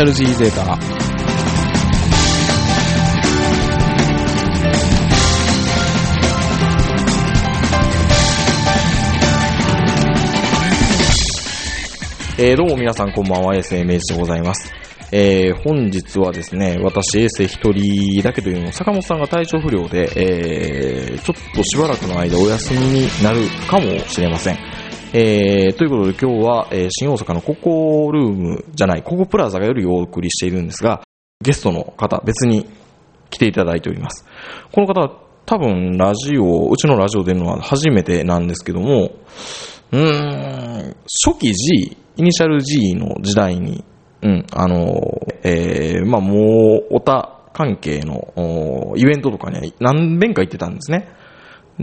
[0.00, 0.78] ャル G ゼータ。
[12.38, 14.72] えー、どうも皆さんこんばんは、衛星明治でございます。
[15.12, 24.79] えー、本日はですね、私、衛星一人だけというのも、坂本さんが体調不良で、えー、ちょっとしばらくの間お休みになるかもしれません。
[25.12, 31.02] えー、ということで今日は、えー、新大阪のココールームじゃない、ココプラザがよりお送りしているんですが、
[31.42, 32.68] ゲストの方、別に
[33.28, 34.24] 来ていただいております。
[34.70, 39.10] この方は多分ラジオ、うちのラジオ出るのは初めてなんですけども、
[39.90, 43.84] うーん、初期 G、イニシャル G の時代に、
[44.22, 44.94] うん、あの、
[45.42, 51.08] えー、まあもう、オタ関係のイベントとかに何遍か行ってたんですね。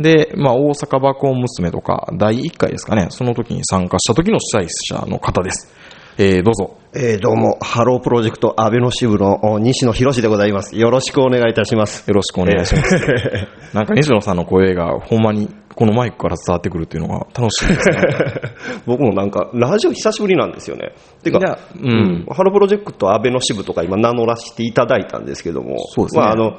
[0.01, 5.73] で、まあ、大阪爆音娘とか、第1回ですかね、その時に参加した時の主催者の方です。
[6.19, 6.77] えー、どうぞ。
[6.93, 10.75] えーどうも、ハロープロジェクトあべの支部のお西野ヒロシでございます。
[10.75, 12.07] よろしくお願いいたします。
[12.07, 12.95] よろしくお願いします。
[13.73, 17.97] なんか西野さんの声がほんまにこのマイクから伝わってくるっていうのが楽しいですね。
[18.87, 20.93] 僕もなんか、ラジオ久しぶりなんですよね。
[21.21, 26.57] てか、いやうんハロープロジェクトあべの支部とか今名乗らせていただいたんですけども、そうですねまああの、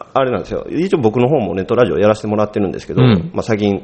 [0.00, 0.66] ああれなんですよ。
[0.70, 3.30] 一応僕の方もネットラジオやらせてもらってるんですけど、うん。
[3.32, 3.82] まあ最近、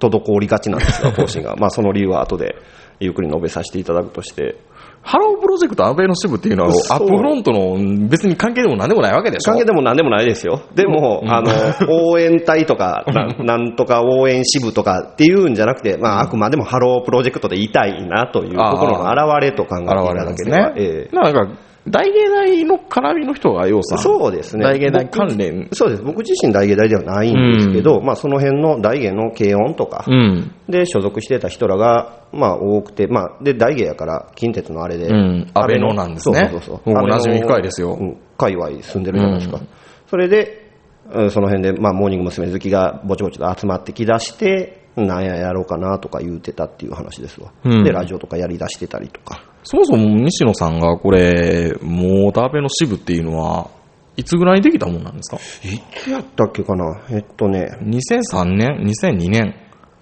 [0.00, 1.56] 滞りがちなんですが、 更新が。
[1.56, 2.56] まあその理由は後で
[3.00, 4.56] ゆっくり述べさせていただくとして、
[5.02, 7.76] ハロープロジェクトあべの支部っていうのは、アップフロントの
[8.08, 9.52] 別に関係でも何でもないわけでしょ？
[9.52, 10.62] 関係でも何でもないですよ。
[10.74, 11.52] でも、あの、
[11.92, 20.72] 応援隊とか、ななんとか応援支部とかっていうんじゃなくて、まあ、あくまでもハロープロジェクトで言いたいなというところの表れと考えていただければ、ね。
[20.76, 21.14] ええ。
[21.14, 21.48] なんか、
[21.88, 23.98] 大芸大の絡みの人が、ようさん。
[23.98, 24.64] そうですね。
[24.64, 25.64] 大芸大関連。
[25.64, 26.02] 僕そうです。
[26.02, 30.54] 僕自身大芸大ではないんですけど、まあその辺の大芸の軽音とかうん。
[30.68, 36.94] で所属してた人らが、まあ多くて、まあで大芸やから近鉄のあれで、うん安倍のなんですねそうそうそう。
[36.94, 39.58] もう馴染み深いですようん界隈住んでるじゃないですか。
[39.58, 39.68] うん
[40.06, 40.70] それで、
[41.12, 42.50] うんその辺で、まあモーニング娘。
[42.50, 47.52] 好きがぼちぼちと集まってきだして、なんややろうかなとか言うてたっていう話ですわ。
[47.64, 49.42] うんで、ラジオとかやりだしてたりとか。
[49.64, 53.70] そもそも西野さんがこれ、もうダーベの支部っていうのは、
[54.16, 55.38] いつぐらいにできたもんなんですか？
[55.66, 57.02] いつやったっけかな？
[57.10, 59.54] えっとね、?2003 年 ?2002 年？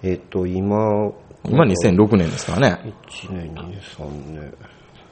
[0.03, 1.11] えっと今、
[1.45, 2.95] 今2006年ですからね。
[3.09, 4.53] 1年、2年、3年、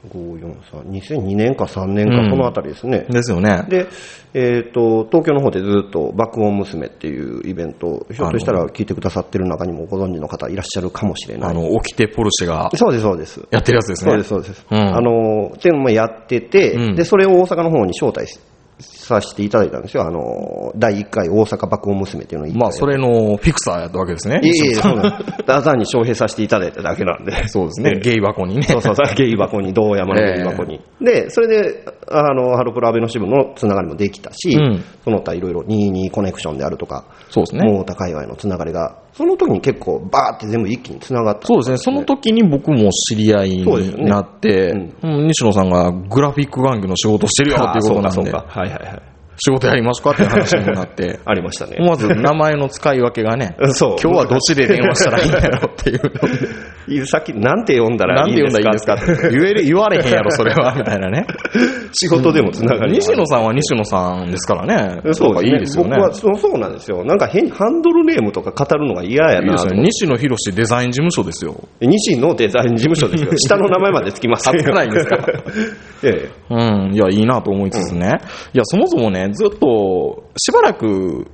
[0.08, 3.06] 5、4、3、2002年か3年うんか、そのあたりですね。
[3.08, 3.64] ですよね。
[3.68, 3.86] で、
[4.34, 11.50] えっ、と、東京の方でずっと爆音娘っていうイベントを、ひょっとしたら聞いてくださってる中にもご存知の方いらっしゃるかもしれない。
[11.50, 13.46] あの、起きてポルシェがそうです、そうです。
[13.50, 14.10] やってるやつですね。
[14.10, 14.66] そうです、そうです。
[14.70, 18.26] うんあの、っていうのもやってて、うんで、それを大阪の方に招待
[19.06, 20.04] させていただいたんですよ。
[20.06, 24.40] あの、第1回大阪爆音娘っていうのをまあ、それのフィクサーやったわけですね。
[24.42, 25.44] いえいえ、そうなんです。
[25.46, 27.48] ダザンに招聘させていただいただけなんで。
[27.48, 28.00] そうですね。
[28.00, 28.62] ゲイ箱にね。
[28.62, 30.80] そうそうそう、 ゲイ箱に、道山のゲイ箱に。
[31.00, 37.64] で、それで、あの、ハロプロアベノ支部のつながりもできたし、うんその他いろいろ22コネクションであるとか、そうですね。
[37.64, 41.46] モータ界隈のつながりが、その時に結構バーって全部一気につながった。
[41.46, 41.76] そうですね。
[41.76, 48.32] その時に僕も知り合いになって、うんうん西野さんがグラフィック玩具の仕事してるよっていうことなんで。
[48.32, 49.12] はいはいはい。
[49.36, 51.76] 仕事やりますかっていう話にもなって、ありましたね。
[51.78, 56.00] 思わず名前の使い分けがね、 そう今日はどっちで電話したらいいんだろうっていう
[57.00, 61.26] のさっき、なんて読んだらいいんですかですかって言える、言われへんやろ、それは、みたいなね。
[61.92, 65.00] 仕事でもつながりがある西野さんは西野さんですからね。
[65.12, 65.50] そうですね。
[65.50, 65.90] いいですよね。
[65.90, 67.04] 僕はそうそうなんですよ。
[67.04, 69.52] なんか変にハンドルネームとか語るのが嫌やいいですよね。
[69.52, 69.80] なと思って。
[69.82, 71.68] 西野博士デザイン事務所ですよ。
[71.80, 73.30] 西のデザイン事務所ですよ。
[73.36, 75.18] 下の名前までつきますあつかないんですか
[76.04, 76.30] ええ。
[76.50, 76.56] う
[76.90, 76.94] ん。
[76.94, 78.18] いや、いいなと思いつつね。
[78.52, 81.26] いや、そもそもね、ずっと、しばらく、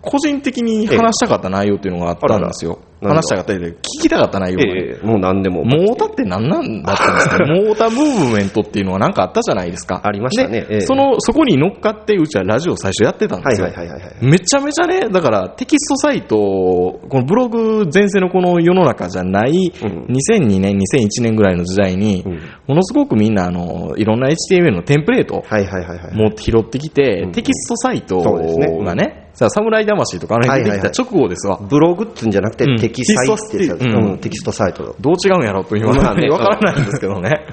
[0.00, 2.72] 個人的に話したかった内容っていうのがあったんですよ。
[2.72, 5.64] あらら話したかったりで、聞きたかった内容がね、ええ、もう何でも。
[5.64, 7.38] モータって何なんだったんですか？
[7.46, 10.00] モータムーブメントっていうのは何かあったじゃないですか。
[10.04, 13.66] ありましたねでええその、そこに乗っかって、うちはラジオ最初やってたんではいすよ。
[13.68, 14.14] はいはいはいはい。
[14.20, 19.50] めちゃめちゃね、だからテキストサイト、このブログ全盛のこの世の中じゃない、
[19.82, 26.16] うん2002年、2001年ぐらいの時代に、うんものすごくみんなあの、いろんな HTML のテンプレートはいはいはいはい。
[26.16, 31.58] も拾ってきて、うんテキストサイトそうですねがね、さあ、侍魂とかあの辺出てきた直後ですわ。
[31.68, 34.96] ブログっつうんじゃなくてうんテキサイってやつ、テキストうんテキストサイト。
[35.00, 37.46] どう違うんやろうというのはまあねわからないんですけどね。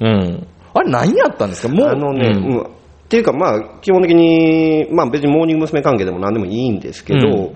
[0.00, 0.46] うん。
[0.74, 1.74] あれ何やったんですか？
[1.74, 1.88] もう。
[1.88, 5.82] あのね、うんうんっていうかまあ、基本的に、まあ別にモーニング娘。
[5.82, 7.54] 関係でも何でもいいんですけど、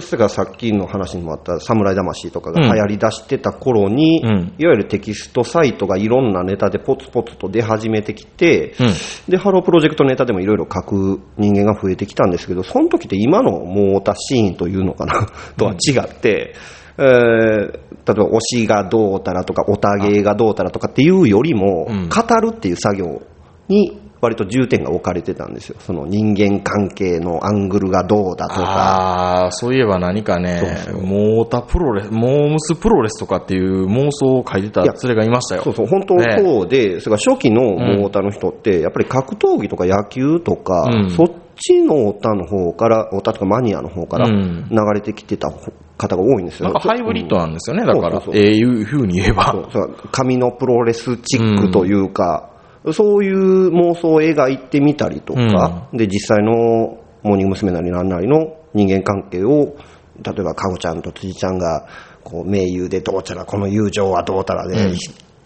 [0.00, 4.54] それからさっきの話にもあった侍魂とかが流行り出してた頃に、うん。
[4.58, 8.92] いわゆるテキストサイトがいろんなネタでポツポツと出始めてきて、うん。
[9.28, 15.26] で、ハロープロジェクトネタでもいろいろ書く人間が増えてきたんですけど、その時って今のモータシーンというのかな、
[15.56, 16.54] とは違って、
[16.98, 22.08] えー例えば推しがどうたらとか、おたげがどうたらとかっていうよりも、うん。
[22.08, 23.22] 語るっていう作業
[23.68, 25.76] に割と重点が置かれてたんですよ。
[25.80, 28.62] その人間関係のアングルがどうだとか。
[28.62, 30.60] ああ、そういえば何かね、
[31.02, 35.62] モータプロレス、モームスプロレスとかっていう妄想を書いてた連れがいましたよ。
[35.62, 36.36] そうそう、本当ね。
[36.38, 41.10] そうで、それから初期のモータの人って、やっぱり格闘技とか野球とか、うん。
[41.10, 44.68] そっちのオタの方から、オタとかマニアの方からうん。
[44.70, 45.50] 流れてきてた
[45.96, 46.72] 方が多いんですよ。
[46.78, 48.22] ハイブリッドなんですよね、だから。
[48.34, 49.06] ええいうふう。
[49.06, 49.52] に言えば。
[49.52, 49.68] そう。
[49.72, 49.96] そう。
[50.12, 52.50] 紙のプロレスチックというか、
[52.92, 57.72] そういう妄想を描いてみたりとか、で実際のモーニング娘。
[57.72, 59.76] なりなんなりの人間関係を、
[60.22, 61.86] 例えばかごちゃんと辻ちゃんが
[62.24, 64.96] こう盟友でどうちゃら、この友情はどうたらで、うん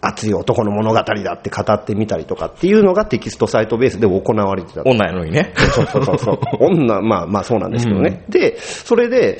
[0.07, 1.03] 熱い男の物語だ
[1.33, 4.83] って語ってみたりとかっていうのがテキストサイトベースで行われてた。
[4.83, 5.53] 女やのにね。
[5.55, 6.39] そうそうそうそう。
[6.59, 8.23] 女、まあまあそうなんですけどね。
[8.29, 9.37] で、それで、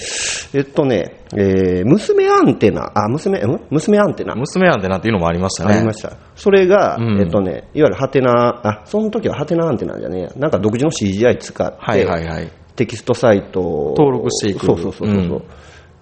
[0.54, 4.36] えっとね、えー娘アンテナ、あ、娘、ん娘アンテナ。
[4.36, 5.76] 娘なんてなんていうのもありましたね。
[5.76, 6.14] ありました。
[6.36, 10.32] それが、うんえっとね、いわゆるハテナ、あ、その時はハテナアンテナじゃねえや。
[10.38, 12.52] なんか独自の CGI 使って、はいはいはい。
[12.76, 15.44] テキストサイトを登録していくそうそうそうそう。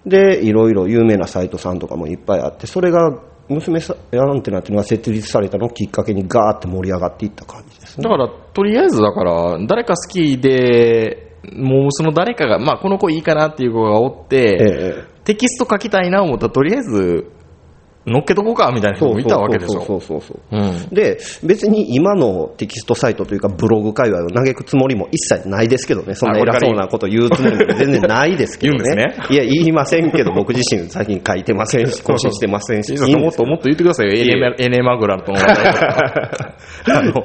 [0.05, 3.19] で、いろいろ有名なサイトさんとかもいっぱいあって、それが、
[3.53, 8.03] 娘さアンテナっていうのが設立されたのをきっかけにガーって盛り上がっていった感じですね。
[8.03, 17.31] だから、とりあえずだから、誰か好きで、もうその誰かが、まあこの子いいかなっていう子がおって、ええテキスト書きたいな思ったら、とりあえず、
[18.05, 19.81] 乗っけとこうかみたいな人もいたわけでしょ。
[19.81, 20.61] そうそうそうそう。
[20.61, 20.89] うん。
[20.89, 28.83] で、別に今のテキストサイトというかブログ界隈を嘆くつもりも一切ないですけどね、そんな偉そうなこと言うつもりも全然ないですけどね。
[28.83, 34.13] 言うんですいや、言いませんけど、僕自身最近書いてませんし、更新してませんし、もっともっと言ってくださいよ、
[34.57, 35.37] エネマグラと の。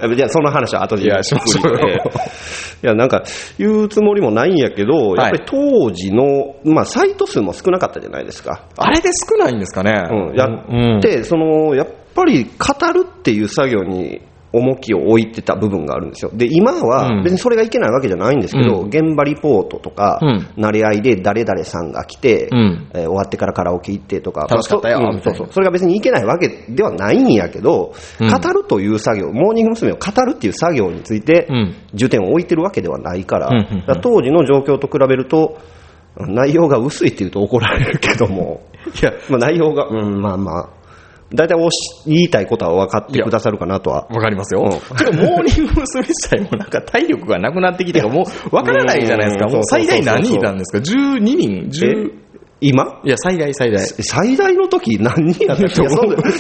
[0.01, 1.75] あのじゃあその話は後でいやしましょう
[2.81, 3.25] いや、なんか、
[3.59, 8.67] 言うつもりもないんやけど、やっぱり当時の、まあ、サイト数も少なかったじゃないですか。
[8.77, 9.93] あれで少ないんですかね。
[10.09, 14.21] うん、やって、そのやっぱり語るっていう作業に
[14.53, 16.31] 重きを置いてた部分があるんですよ。
[16.33, 16.87] で、今うん。
[16.87, 18.87] は別にそれがいけないわけじゃないんですけど、うん。
[18.89, 20.39] 現場リポートとか、うん。
[20.57, 22.89] 慣れ合いで誰々さんが来て、うん。
[22.95, 25.49] えー終わってからカラオケ行ってとか、楽しかったよまあそそうそう。
[25.51, 28.29] それが別にいけないわけではないんやけど、うん。
[28.29, 29.93] 語るという作業、モーニング娘。
[29.93, 33.55] を語るっていう作業についてうん、重点を置いてるわけではないから、か
[33.87, 35.59] ら当時の状況と比べると、
[36.17, 40.69] 内容が薄いって言うと怒られるけども、いや、まあ、内容が、うん、まあまあ、
[41.35, 41.77] 大体おし
[42.07, 44.07] 言いたいことは分かってくださるかなとは。
[44.09, 44.63] わかりますよ。
[44.63, 46.03] うんてか、 モーニング娘。
[46.07, 49.47] 自体もなんか体力がなくなってきて、もうわからないじゃないですか。
[49.47, 52.13] うんもう最大何人いたんですか ?12 人 ?10?
[52.61, 53.01] 今？
[53.05, 53.79] いや、最大最大。
[53.79, 55.89] 最大の時何人やったっけ？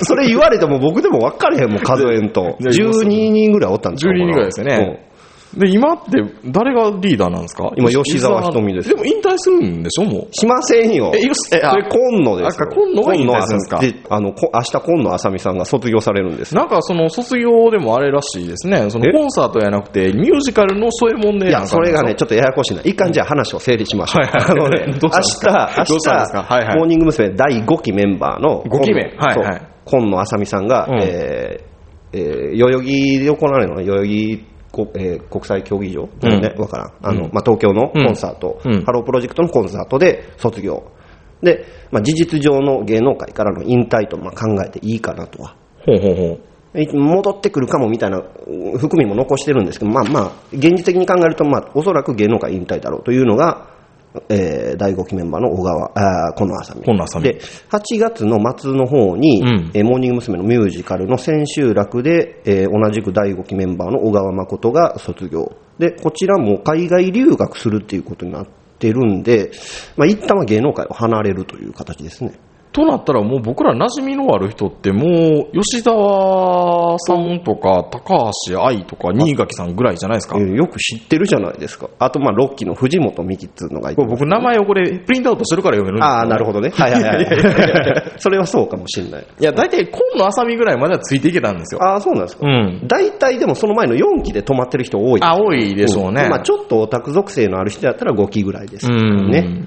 [0.04, 2.56] それ言われても僕でも分かれへんもん、数えんと。
[2.58, 5.07] いや12人ぐらいおったんです12人ぐらいですよね。
[5.56, 7.70] で、今って誰がリーダーなんですか？
[7.76, 10.04] 今吉沢ひとみですでも引退するんでしょ？
[10.04, 10.34] もう。
[10.34, 11.10] しませんよ。
[11.14, 12.66] えよしえあそれ今野ですよ。
[12.68, 13.78] あ今野が引退するんですか？
[13.80, 16.54] で、あの、こ明日今野あさみさんが卒業されるんです。
[16.54, 18.90] なんかその卒業でもあれらしいですね。
[18.90, 19.12] そのえ？
[19.12, 22.82] コンサートやなくて、ミュージカルの添え物でいや、それがね、ちちょっとややこしいな。
[22.82, 24.24] 一貫じゃあ話を整理しましょう。
[24.24, 27.30] はいはいあのね、 明日、明日、モーニング娘。
[27.30, 31.68] 第5期メンバーの、5期目はい今野あさみさんが、うんえー
[32.12, 36.92] えー代々木で行われるのは、代々木こえー国際競技場、うんね、わからん。
[37.02, 40.92] あの、うんまあ、東京のコンサート、うんハロープロジェクトのコンサートで卒業。
[41.42, 45.56] で、まあ、事実上の芸能界からの引退とまあ考えていいかなとは。
[45.86, 46.40] ほうほうほう。
[46.74, 53.77] 戻ってくるかもみたいなうん含みも残してるんですけど、まあまあ、現実的に考えると、まあ、おそらく芸能界引退だろうというのが、
[54.28, 55.90] えー第5期メンバーの小川、
[56.28, 56.32] あ。
[56.34, 56.82] このあさみ
[57.22, 57.38] で、
[57.70, 60.38] 8月の末の方に、うんえーモーニング娘。
[60.38, 65.52] のミュージカルの千秋楽で、えー同じく第5期メンバーの小川誠が卒業。
[65.78, 68.46] で、こちらも海外留学するっていうことになっ
[68.78, 69.50] てるんで、
[69.96, 72.32] まあ、一旦は芸能界を離れるという形ですね。
[72.70, 80.36] となったらもう僕ら馴染みのある人ってもう吉沢さんとか高橋愛とか新垣さんぐらいじゃないですか。
[80.38, 81.88] えーよく知ってるじゃないですか。
[81.98, 86.70] あと、まあ、6期の藤本美貴っていうのがいてこれ僕名前をこれプリントアウトしてるから読めるんですよああ、なるほどね。
[86.76, 88.12] はいはいはい。
[88.18, 89.22] それはそうかもしれない。
[89.40, 91.82] いや、大体今野あさみぐらいまではついていけたんですよ。
[91.82, 92.46] ああ、そうなんですか。
[92.46, 92.82] うん。
[92.86, 95.20] 大体でもその前の4期で止まってる人多い。
[95.22, 96.26] あ、多いでしょうね。
[96.26, 98.88] んまあちょっとオタク属性のある人だったら5期ぐらいです。
[98.90, 99.64] ね。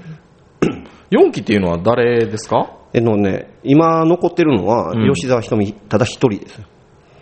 [1.10, 2.70] 4期っていうのは誰ですか？
[2.94, 6.66] えのね、今残ってるのはうん吉沢ひとみただ一人ですよ。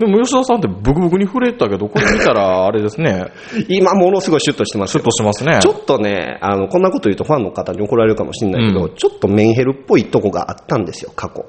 [0.01, 3.27] でも吉田さんってブクブクに触れてたけど、これ見たら あれですね、
[3.69, 5.59] 今ものすごいシュッとしてますよシュッとしてますね。
[5.61, 11.45] ちょっとね、あの、こんなこと言うとファンの方に怒られるかもしれないけど、うんちょっとメンヘルっぽいとこがあったんですよ、過去。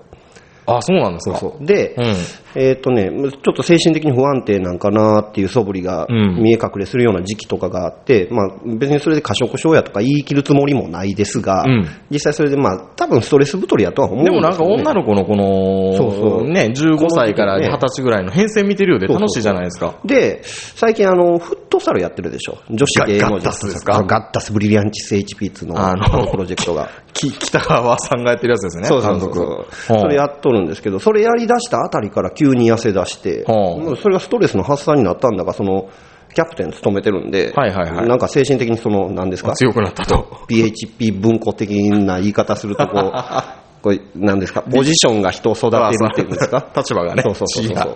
[0.65, 1.37] あ、そうなんですか。
[1.37, 1.65] そうそう。
[1.65, 2.15] で、うん。
[2.55, 14.41] えっ、とね、ちょっと精神的に不安定なんかなっていう素振りがうん見え隠れするような時期とかがあって、まあ別にそれで過食症やとか言い切るつもりもないですが、うん実際それでまあ多分ストレス太りやとは思うんですよ、ね。
[14.41, 19.95] でもなんか女の子のこの、そうそうね、15歳からこの時ね20歳ぐらいの変遷見てるようで楽しいじゃないですか。
[20.05, 22.57] で、最近あの、フットサルやってるでしょ。
[22.69, 24.03] 女子芸能ガガッタスですか？
[24.03, 26.89] ガッタスブリリアンチス HP2 のあのプロジェクトが。
[27.13, 28.85] き北川さんがやってるやつですね。
[28.85, 29.65] そうそうそう
[29.99, 35.89] それやっとるんですけど、それやり出したあたりから急に痩せ出して、それがストレスの発散になったんだか、その、
[36.33, 40.45] キャプテン務めてるんで、はいはいはいなんか精神的にその、なんですか、強くなったと。
[40.47, 43.11] PHP 文庫的な言い方すると、こう、
[43.83, 45.81] これ、なんですか、ポジションが人を育てる
[46.11, 46.65] っていうんですか？
[46.75, 47.23] 立場がね。
[47.23, 47.95] そうそうそうそう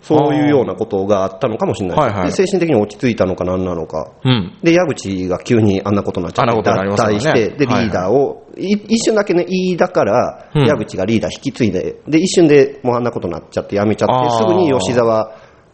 [0.00, 4.12] そういうようなことがあったのかもしれないはいはいで精神的に落ち着いたのか何なのか。
[4.24, 4.56] うん。
[4.62, 15.32] で、矢口が急にあんなことになっちゃって、脱退して、で、リはいはいーダーを、い一瞬だけね、飯田からうん矢口がリーダー引き継いで、で、一瞬でもうあんなことになっちゃって、辞めちゃって、すぐに吉沢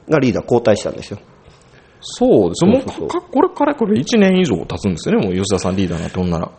[0.09, 1.19] がリーダー交代したんですよ。
[2.01, 2.71] そうですよ。
[2.71, 6.51] もうこれからこれ1年以上経つんですよね、もう吉田さんリーダーになってほんなら。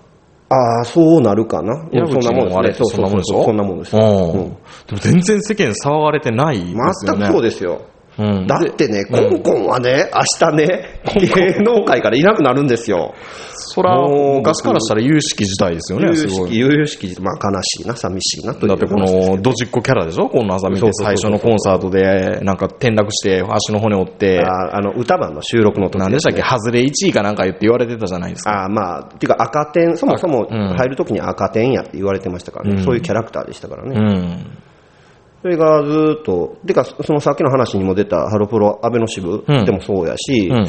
[0.56, 1.88] ああ、そうなるかな？
[1.92, 2.90] 矢口そんなもんもあれですね。
[2.90, 3.44] そうそうそう。
[3.46, 3.92] そんなもんです。
[3.96, 4.58] でも
[5.00, 7.20] 全然世間騒がれてないですよね。
[7.20, 7.82] 全くそうですよ。
[8.18, 8.48] うん。
[8.48, 11.02] だってね、コンコンはね、明日ね、
[11.36, 13.14] 芸能界からいなくなるんですよ。
[13.58, 16.16] そら、昔からしたら有識事態ですよね、有。
[16.16, 18.70] 識、有々しき、まあ悲しいな、寂しいなという。
[18.70, 20.30] だってこの、ドジっ子キャラでしょ？
[20.30, 26.42] このあざみで最初のコンサートで、なんか転落して足の骨折って、ああの、歌番の収録の時何でしたっけ？
[26.42, 28.52] ね外れ1位かなんか言って言われてたじゃないですか。
[28.52, 30.76] ああまあ、っていうか赤点、そもそもうん。
[30.78, 32.84] 入るときに赤点やって言われてましたからね、うん。
[32.84, 33.96] そういうキャラクターでしたからうね。
[34.00, 34.46] ん。
[35.46, 40.68] それがずーっと、てか、そのさっきの話にも出たハロプロ安倍の支部うんでもそうやし、うん。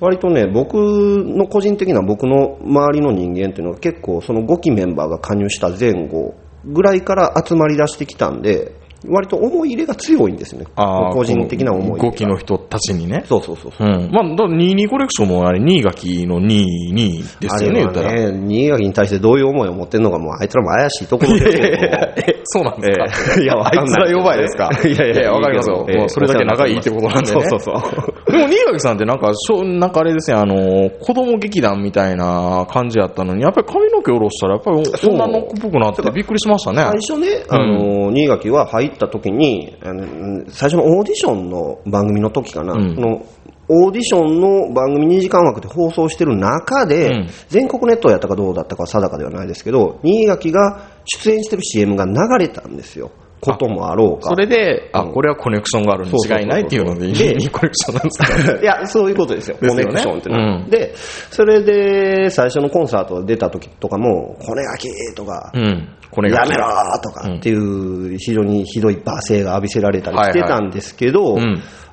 [0.00, 6.34] 割とね、僕の個人的な僕の周りの人間っていうのは結構その5期メンバーが加入した前後
[6.64, 8.72] ぐらいから集まり出してきたんで、
[9.06, 10.64] 割と思い入れが強いんですね。
[10.74, 12.14] あー個人的な思い入れが。
[12.14, 13.22] 5期の人たちにね。
[13.26, 13.88] そうそうそうそう。
[13.88, 14.10] うん。
[14.10, 18.10] まあ、だ22コレクションもあれ、新垣の2位、2位ですよね、言ったら。
[18.10, 23.04] 新垣に対してどういう思いを持ってるのかも、あいつらも怪しいところで そうなんですか、
[23.36, 25.86] ええ いやあいつら弱いですか いやいやわかりますよ。
[25.88, 27.40] ええもうそれだけ仲いいってことなんでね。
[27.48, 27.88] そうそうそ
[28.28, 28.32] う。
[28.32, 34.76] でも、新垣さんってなんか、しょなんかあれですね、あの、子供劇団みたいな感じやったのに、やっぱり髪の毛下ろしたら、やっぱり
[35.08, 36.82] 女の子っぽくなってびっくりしましたね。
[36.82, 43.26] 最初ね、あの、新垣は入った時に、あの最初のオーディションの番組の時かな、うんその
[43.70, 53.10] オーディションの番組2時間枠で放送してる中で、うん全国ネットやったかどうだったかは定かではないですけど、新垣が出演してる CM が流れたんですよ。
[53.40, 54.30] こともあろうか。
[54.30, 58.60] それで、あ、うんこれはコネクションがあるに違いないっていうので、そうそうそうそういいコネクションなんですか？
[58.60, 59.56] いや、そういうことですよ。
[59.60, 60.94] ですよねコネクションってうんで、
[61.30, 65.88] それで、最初のコンサート出た時とかも、コネガキとか、うん。
[66.10, 66.40] これが。
[66.40, 66.64] やめろ
[67.02, 71.38] とかっていう、非常にひどい罵声が浴びせられたりしてたんですけど、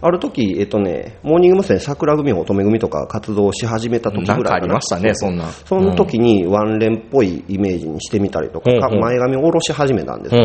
[0.01, 1.79] ある時、えっとね、モーニング娘。
[1.79, 5.51] 桜組乙女組とか活動し始めた時ぐらないんかありましたね、そんなん。
[5.51, 10.36] その時にワンレンっぽいイメージにしてみたりとか、前髪を下ろし始めたんです。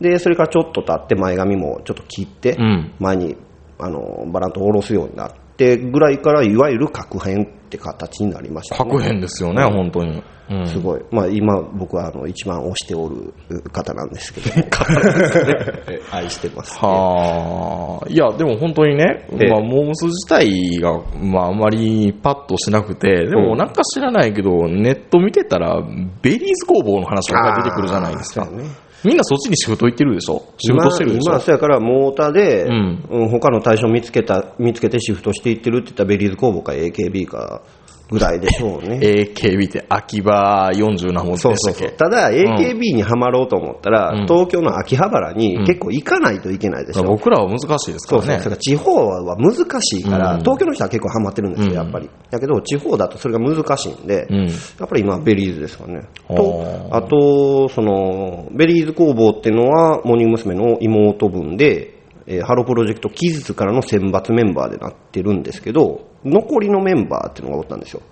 [0.00, 3.36] で、それからちょっと経って前髪もちょっと切って、うん前に
[3.78, 8.90] あのバランと下ろすようになってぐらいから、いわゆる角変って形になりました、ね。
[8.90, 10.22] 確変ですよね、本当に。
[10.50, 10.66] うん。
[10.68, 11.00] すごい。
[11.10, 13.32] まあ今僕はあの一番推しておる
[13.72, 14.50] 方なんですけど、
[16.12, 19.48] 愛してます、はあ、いや、でも本当にね、ええ。
[19.48, 25.80] まあ、モームス自体が、まあ、あまりパッとしなくて、でもなんか知らないけど、ネット見てたら、
[26.20, 28.44] Berryz工房の話が出てくるじゃないですか。
[28.44, 28.64] ね
[29.04, 30.42] みんなそっちにシフト行ってるでしょ？
[30.58, 31.22] シフトしてるでしょ？
[31.24, 33.04] 今、今そうやから、モーヲタで、うん。
[33.10, 37.62] うん他の対象見つけた、見つけてシフトしていってるって言ったら、 Berryz工房か AKB か
[38.10, 38.98] ぐらいでしょうね。
[38.98, 41.88] AKB って秋葉40何本でしたっけ？
[41.90, 47.04] ただ、AKB にはまろうと思ったら、うん東京の秋葉原に結構行かないといけないでしょ。
[47.04, 48.30] 僕らは難しいですかそうそう。
[48.30, 48.56] らねそれ。
[48.56, 52.10] から地方は難しいから、うん東京の人は結構ハマってるんですよ、うんやっぱり。
[52.30, 54.52] だけど、地方だとそれが難しいんで、うんや
[54.84, 56.02] っぱり今、ベリーズですかね。
[56.28, 60.54] と、あと、その、ベリーズ工房っていうのは、モーニング娘。
[60.54, 61.93] の妹分で、
[62.26, 68.02] えーハロプロジェクトキッズからの選抜メンバーでなってるんですけど、残りのメンバーっていうのがおったんですよ。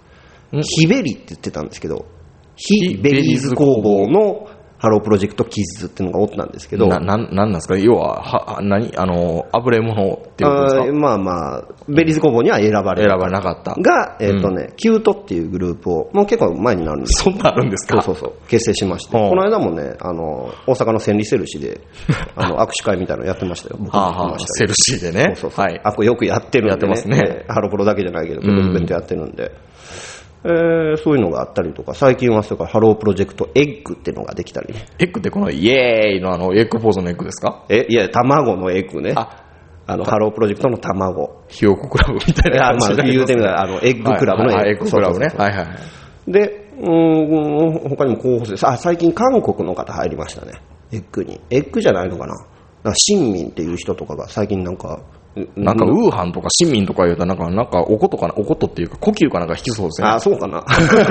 [0.55, 2.07] ん非ベリって言ってたんですけど、
[2.57, 4.49] 非ベリーズ工房の
[4.83, 7.79] ハロープロジェクトキッズっていうのがおったんですけど、な、なん、なんですか？
[7.79, 8.91] 要は、は、何？
[8.97, 10.83] あの、あぶれ者っていうことですか？
[10.83, 13.77] あーまあまあ、ベリーズ工房には選ばれる選ばれなかった。
[13.81, 18.03] が、えっ、とね、キュートっていうグループを、もう結構前になるんですそんなんあるんですか？
[18.03, 21.81] そうそうそう、結成しまして、はあこの間もね、あの、大阪の千里セルシーで、
[22.35, 23.77] あの、握手会みたいなのやってましたよ。
[23.79, 25.25] 僕 もはあはあ、行きましたセルシーでね。
[25.27, 25.65] そうそうそう。
[25.65, 25.81] はい。
[25.85, 27.21] あ、これよくやってるんで、やってますね。
[27.25, 29.53] えーハロプロだけじゃないけど、結構イベントやってるんで。
[30.45, 34.87] えーそういうのがあったりとか、最近はそれからハロープロジェクトエッグっていうのができたりね。
[34.99, 37.65] エッグってこのイエーイのあの、エッグポーズのエッグですか？
[37.69, 39.13] え、いや、卵のエッグね。
[39.17, 39.39] あ
[39.87, 41.43] あの、ハロープロジェクトの卵。
[41.49, 45.27] ひよこクラブみたいな感じになり言うてみたら、あの、エッグクラブのはいはいはいエッグクラブね。
[45.37, 46.31] はいはい。
[46.33, 50.53] で、うーん、他にも候補生、あ、最近韓国の方入りましたね。
[50.93, 51.41] エッグに。
[51.51, 52.35] エッグじゃないのかな？
[52.85, 55.01] なんか、新民っていう人とかが最近なんか、
[55.57, 60.09] なんか、ウーハンとか市民とか言うと、なんか、なんか、おことかな、おことっていうか、呼吸かなんか引きそうですね。
[60.09, 60.63] あ、そうかな。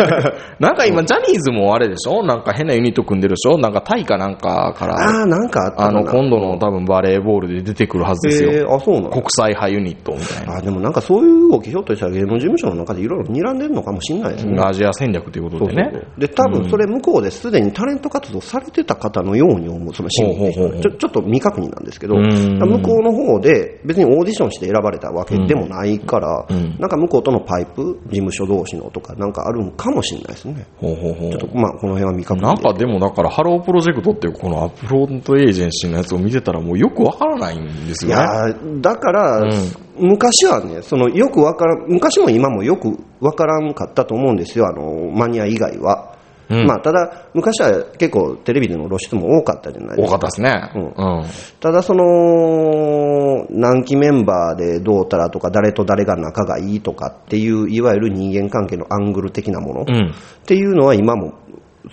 [0.59, 2.21] なんか今、ジャニーズもあれでしょ？
[2.23, 3.57] なんか変なユニット組んでるでしょ？
[3.57, 8.51] なんかタイかなんかから、あー、なんかあの、今度の多分バレーボールで出てくるはずですよ。
[8.51, 10.53] えー、あ、そうなの国際派ユニットみたいな。
[10.57, 14.57] あ、でもなんかそういう動きひょっとしたら芸能事務所の中でいろいろ睨んでるのかもしれないですね。
[14.61, 15.83] アジア戦略ということでね。
[15.83, 30.65] そうそうそうで、多分それ向こうですでにタレント活動されてた方のように思う、その市民って人ほうほうほうほうちょちょっと未確認なんですけど、うん向こうの方で別にオーディションして選ばれたわけでもないから、うんなんか向こうとのパイプ、事務所同士のとかなんかあるんかもしれないですね。
[30.77, 38.21] ほうほうほうちょっとまあこの辺は未確認でなんかでもだから、ハロープロジェクトっていうこのアップフロントエージェンシーのやつを見てたらもうよくわからないんですいよね。
[38.21, 39.51] やーだから、うん
[39.99, 46.10] 昔はね、そのよくわからん、昔も今もよくわからんかったと思うんですよ、あのマニア以外は。
[46.51, 50.17] うんまあ、ただ、昔は結構テレビでの露出も多かったじゃないですか。
[50.17, 50.71] 多かったですね。
[50.75, 51.25] うんうん。
[51.59, 60.13] ただ、その、何期メンバーでどうたらとか、誰と誰が仲がいいとかっていう、いわゆる人間関係のアングル的なもの、っうん。
[60.45, 61.33] ていうのは今も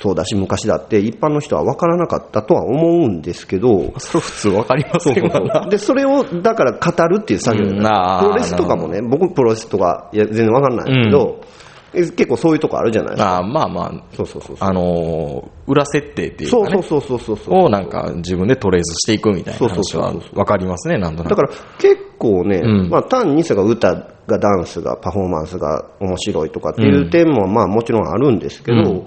[0.00, 5.68] そうだし、昔だって、一般の人は分からなかったとは思うんですけど、それ普通わかりませんわな。
[5.68, 11.46] で、それを、だから語るっていう作業うんプロレスとかもね、僕プロレスとか、いや、全然わかんないけど、え
[11.92, 13.38] 結構そういうとこあるじゃないですか。
[13.38, 14.57] あまあまあ、そうそうそう。
[14.61, 16.71] あのー裏設定っていうかね。
[16.73, 17.54] そうそうそうそうそう。
[17.54, 21.37] をなんか自分でトレースしていくみたいな話はそうそうそうそうわかりますね、なんとなく。
[21.37, 23.95] だから結構ね、うんまあ単にそれが歌
[24.26, 29.07] がダンスがパフォーマンスが面白いとかっていう点もまあもちろんあるんですけど、うん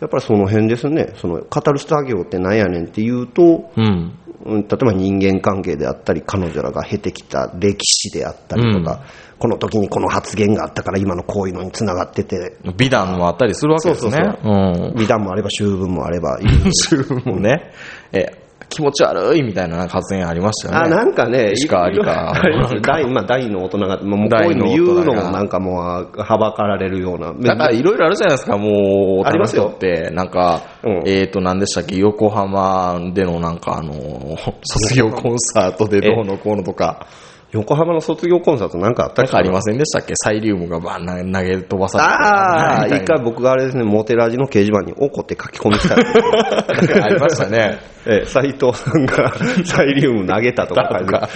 [0.00, 4.14] やっぱりその辺ですね、その語る作業ってなんやねんっていうと、うん。
[4.44, 9.04] うん例えば人間関係であったり、彼女らが経てきた歴史であったりとか、
[9.38, 14.18] この時にこの発言があったから今のこういうのにつながってて、美談もあったりするわけですね。
[14.96, 17.72] 美談もあれば秋分もあればいい十分もね、
[18.12, 20.86] え、気持ち悪いみたいな発言ありましたよね。
[20.86, 25.80] あ、なんかね、石川有香あります大、まあ、大の大人が、もうこういうの言うのもなんかも
[26.14, 27.32] う、はばかられるような。
[27.32, 29.72] だからいろいろあるじゃないですか、もう、ありますよ。
[29.74, 31.02] って、なんか、うん。
[31.06, 33.92] えっ、と、何でしたっけ、横浜でのなんかあの、
[34.62, 37.06] 卒業コンサートでどうのこうのとか、
[37.52, 39.28] 横浜の卒業コンサートなんかあったっけ？
[39.28, 40.12] なんかありませんでしたっけ？
[40.16, 42.10] サイリウムがバーン投げ飛ばされて。
[42.10, 45.94] ああ、 一回僕があれですね、モテラジの掲示板に怒って書き込みした。
[47.04, 47.78] ありましたね。
[48.06, 49.32] え、斎藤さんが
[49.64, 51.28] サイリウム投げたとか書いバ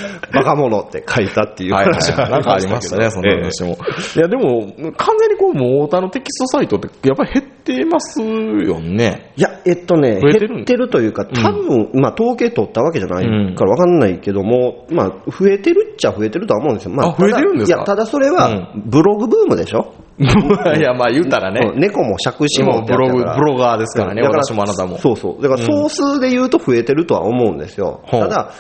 [0.45, 2.31] カ者って書いたっていうはいはい話はい。
[2.31, 3.77] なんかありましたね、そんなええ話も。
[4.17, 9.33] いや、でも、完全にこう、モーターのテキストサイトって、やっぱり減ってますよね。
[9.37, 16.91] いや、えっとね、増えてるん減ってるというか、多分、まあ、統計取ったわけじゃないからわかんないけども、まあ、増えてるっちゃ増えてるとは思うんですよ。
[16.95, 17.85] まあ増えてるんですか？
[17.85, 19.93] ただいや、ただそれは、ブログブームでしょ？
[20.19, 21.77] いや、まあ言うたらねう。
[21.77, 24.99] ん猫も杓子ももうブログ、ブグロガーですからね、私もあなたも。
[24.99, 25.43] そうそう。
[25.43, 28.01] だから総数で言うと増えてるとは思うんですよ。
[28.05, 28.51] ほうただ、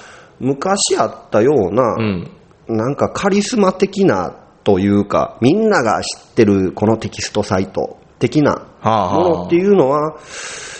[0.40, 2.30] 昔あったような、うん。
[2.68, 4.34] なんかカリスマ的な
[4.64, 10.16] というか、みんなが知ってるこのテキストサイト的なものっていうのは、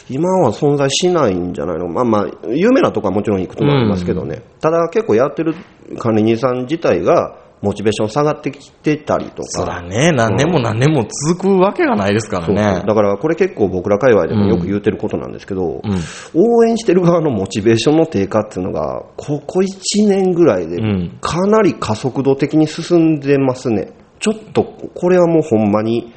[0.09, 1.89] 今は存在しないんじゃないの？
[1.89, 4.43] まあまあ、有名なとこはもちろんいくつもありますけどね。
[4.61, 5.55] ただ結構やってる
[5.99, 9.49] 管理人さん自体が、モチベーション下がってきてたりとか。
[9.49, 12.83] そらね、何年も何年も続くわけがないですからそうね。
[12.85, 15.93] だからこれ結構僕ら界隈でもよく言うてることなんですけど、うん。
[16.35, 23.93] 応援してる側のモチベーションの低下っていうのが、ここ1年ぐらいでうんかなり加速度的に進んでますね。
[24.19, 26.13] ちょっとこれはもうほんまに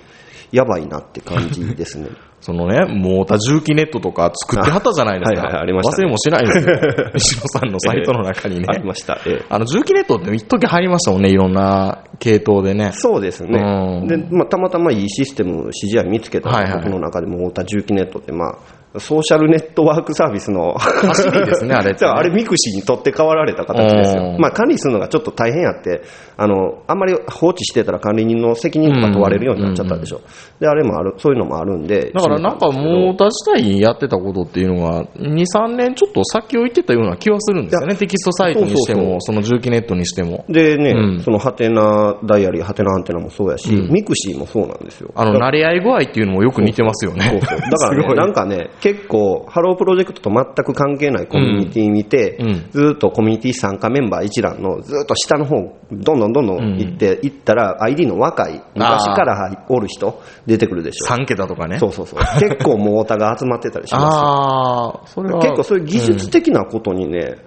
[0.51, 2.10] やばいなって感じですね。
[2.41, 5.41] そのね、モータ重機ネットとか作ってはったじゃないですか。
[5.41, 7.12] あはいはいありましたね忘れもしないですよ。
[7.15, 8.65] 石野さんのサイトの中にね。
[8.69, 9.19] ありました。
[9.25, 12.91] ええあの、重機ネットって一時入りましたもんね、いろんな系統でね。
[12.93, 13.60] そうですね。
[13.60, 18.55] うんで、まあ、たまたまいいシステム、指示案見つけたはいはい僕の中でも、太田重機ネットって、まあ、
[18.99, 24.34] ソーシャルネットワークサービスの走りですねあれね あ、あれミクシーに取って代わられた形ですうん。
[24.34, 26.01] よまあ、管理するのがちょっと大変やって、
[26.38, 30.21] あの、あんまり放置してたら管理人の責任とか問われるようになっちゃったでしょ。
[30.60, 32.12] で、あれもある、そういうのもあるんで。
[32.13, 37.95] だからなんかモーヲタ自体にやってたことっていうのが、2、3年ちょっと先を行ってたような気はするんですよね。
[37.95, 40.45] テキストサイトにしても、その重機ネットにしても。
[40.49, 45.12] でね、うんそのはてなダイアリー、はてなアンテナもそうやし、うんミクシーもそうなんですよ。
[45.15, 47.23] あの、慣れ合い具合っていうのもよく似てますよね。
[47.29, 47.60] そうそう。
[47.60, 55.55] だからね、 なんかね、結構、ハロープロジェクトと全く関係ないコミュニティ見て、うんうんずっとコミュニティ参加メンバー一覧のずっと下の方、
[55.91, 61.07] どんどんどんどん行って、行ったら ID の若い、昔からおる人出てくるでしょ。
[61.07, 61.79] 3桁とかね。
[61.79, 62.19] そうそうそう。
[62.39, 64.07] 結構モーターが集まってたりしますよ。
[64.09, 65.41] ああ、それは。
[65.41, 67.37] 結構そういう技術的なことにね、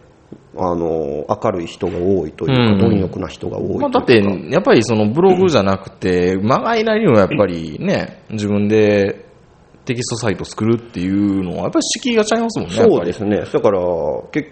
[0.56, 3.80] あの、明るい人が多いというか、うん貪欲な人が多いというか。
[3.80, 4.20] まあ、だって、
[4.50, 9.27] やっぱりそのブログじゃなくて、まがいなりにもやっぱりね、自分で
[9.88, 12.74] テキストサイト作るっていうのは、やっぱり敷居がちゃいますもんね。
[12.74, 13.38] そうですね。
[13.38, 13.80] だから、
[14.32, 14.50] 結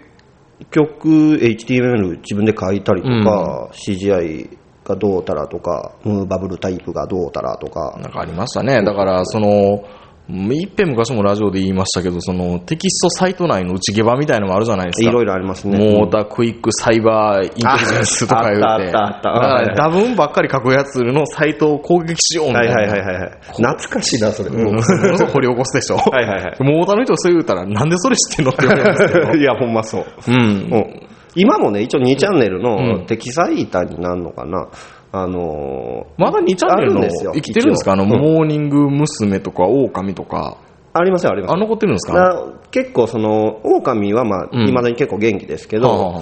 [0.71, 8.81] 局、HTML 自分で書いたりとか、CGI がどうたらとか、ムーバブルタイプがどうたらとか、なんかありましたね。
[8.83, 9.83] だから、その、
[10.29, 15.09] いっぺん昔もラジオで言いましたけど、そのテキストサイト内の内ゲバみたいなのもあるじゃないですか。
[15.09, 15.77] いろいろありますね。
[15.77, 18.65] モータークイックサイバーインテリジェンスとか言うて。
[18.65, 19.31] ああったあったあった。
[19.31, 22.75] だから多分ばっかり書くやつのサイトを攻撃しようみたはいいな。
[22.81, 23.31] はいはいはいはい。
[23.55, 24.49] 懐かしいな、それ。
[24.49, 25.95] うんものすごい掘り起こすでしょ。
[25.95, 27.55] はいはいはいモーターの人そう言うた。
[27.55, 29.33] ら、なんでそれ知ってんのって言われるんですけど。
[29.37, 30.05] いや、ほんまそう。
[30.27, 30.35] うん。
[30.35, 31.07] うん
[31.39, 34.69] 今もね、一応2チャンネルうのん適材板になるのかな。
[35.11, 37.93] あのーまだ2チャンネルのあるんですよ生きてるんですか？
[37.93, 39.39] あの、モーニング娘。
[39.39, 40.57] とか、狼とか。
[40.93, 41.53] ありますよ、あります。
[41.53, 42.13] あ、残ってるんですか？
[42.13, 44.65] な結構その、狼はまあ、うん。
[44.67, 46.21] 未だに結構元気ですけど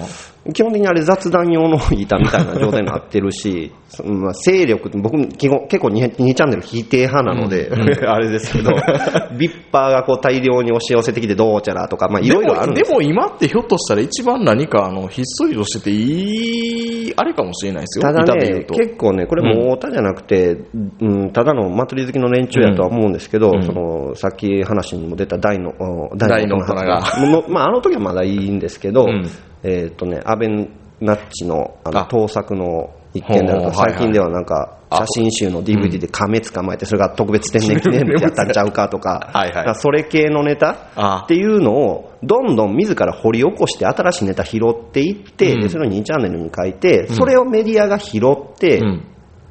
[0.52, 3.72] 基本的にあれ雑談用の板みたいな状態になってるし、
[4.04, 7.70] まあ勢力、僕基本結構 2, 2チャンネル否定派なので、
[8.06, 8.70] あれですけど、
[9.38, 18.02] ビッパーがこう大量に押し寄せてきてどうちゃらとか、まあいろいろあるんでも今ってひょっとしたら一番何かあのひっそりとしてていいあれかもしれないですよ。
[18.02, 20.58] ただね、結構ね、これも太田じゃなくて、
[21.00, 23.62] うん、ただの祭り好きの連中やとは思うんですけど、うん。
[23.62, 27.02] そのさっき話にも出た大の、お大の大人が。
[27.18, 29.28] のまあ、あの時はまだいいんですけど、うん
[29.62, 32.06] えっ、とね、安倍ナッチのあのあ。
[32.06, 39.54] 盗作の一件であると、最近ではなんか、あ写真集の DVD で亀捕まえて、それが特別天然記念日やったんちゃうかとか、はいはい。
[39.54, 41.22] だからそれ系のネタあ。
[41.24, 45.60] っていうのを、どんどん自ら掘り起こして、新しいネタ拾っていって、うん。
[45.62, 49.06] でそれを2チャンネルに書いて、それをメディアが拾って、うん。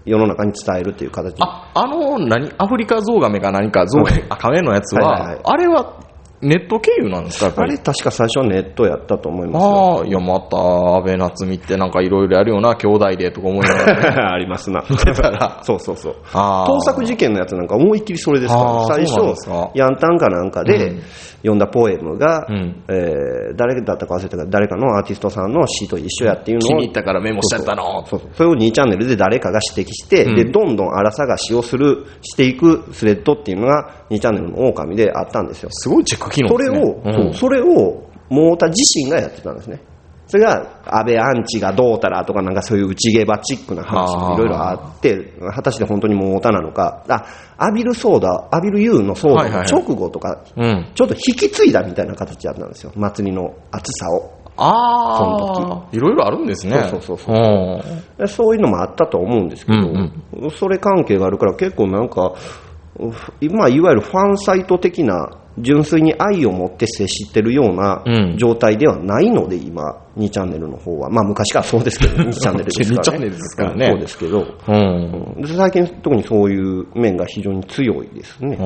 [0.05, 1.35] 世の中に伝えるという形。
[1.41, 5.99] ああの何アフリカゾウガメか何かゾウガメ、あ亀のやつは、あれは
[6.45, 9.69] ネット経由なんですかあれ確か最初はネットやったと思いますよ。
[9.69, 14.83] ああいやまた安倍夏実ってなんかいろいろやるよな兄弟でとか思いながら、ね、 ありますな。
[15.63, 16.15] そうそうそう。
[16.33, 19.15] 盗作事件のやつなんか思いっきりそれですから、最初、
[19.73, 21.01] ヤンタンかなんかでうん。
[21.45, 22.83] 読んだポエムが、うん。
[22.89, 28.03] えー誰だったか忘れたけど、誰かのアーティストさんの詩と一緒やっていうのを気に入ったからメモしちゃったの？
[28.05, 28.29] そうそう。
[28.33, 30.35] それを2チャンネルで誰かが指摘して、うん。
[30.35, 35.69] でどんどん荒探しをするしていくスレッドっていうのが2チャンネルの狼であったんですよ。
[35.71, 37.13] すごいチェック機能ですれを、うん。
[37.13, 39.79] そうそれを太田自身がやってたんですね。
[40.27, 47.03] それが安倍アンチがどうたらとかなんかそういう内ゲバチックな話もいろいろあって果たして本当に太田なのか。
[47.07, 47.25] あ
[47.57, 50.91] アビルソーダアビル U のソーダの直後とか、うん。
[50.95, 52.91] ちょっと引き継いだみたいな形だったんですよ。
[52.95, 54.31] 祭りの熱さを。
[54.57, 56.87] あそのあいろいろあるんですね。
[56.89, 57.39] そうそうそうう。
[57.39, 57.81] ん。
[58.17, 59.81] でそういうのもあったと思うんですけど、う
[60.47, 60.51] ん。
[60.51, 62.33] それ関係があるから結構なんか、
[62.99, 65.29] う今いわゆるファンサイト的な
[65.59, 71.09] 純粋に愛を持って接してるようなうん状態ではないので、今、2チャンネルの方は。
[71.09, 72.97] まあ昔からそうですけど、2チャンネルですから、ね。
[72.97, 74.71] 2チャンネルですからねそうですけど、う
[75.39, 78.57] んで最近特にそういう面が非常に強いですね。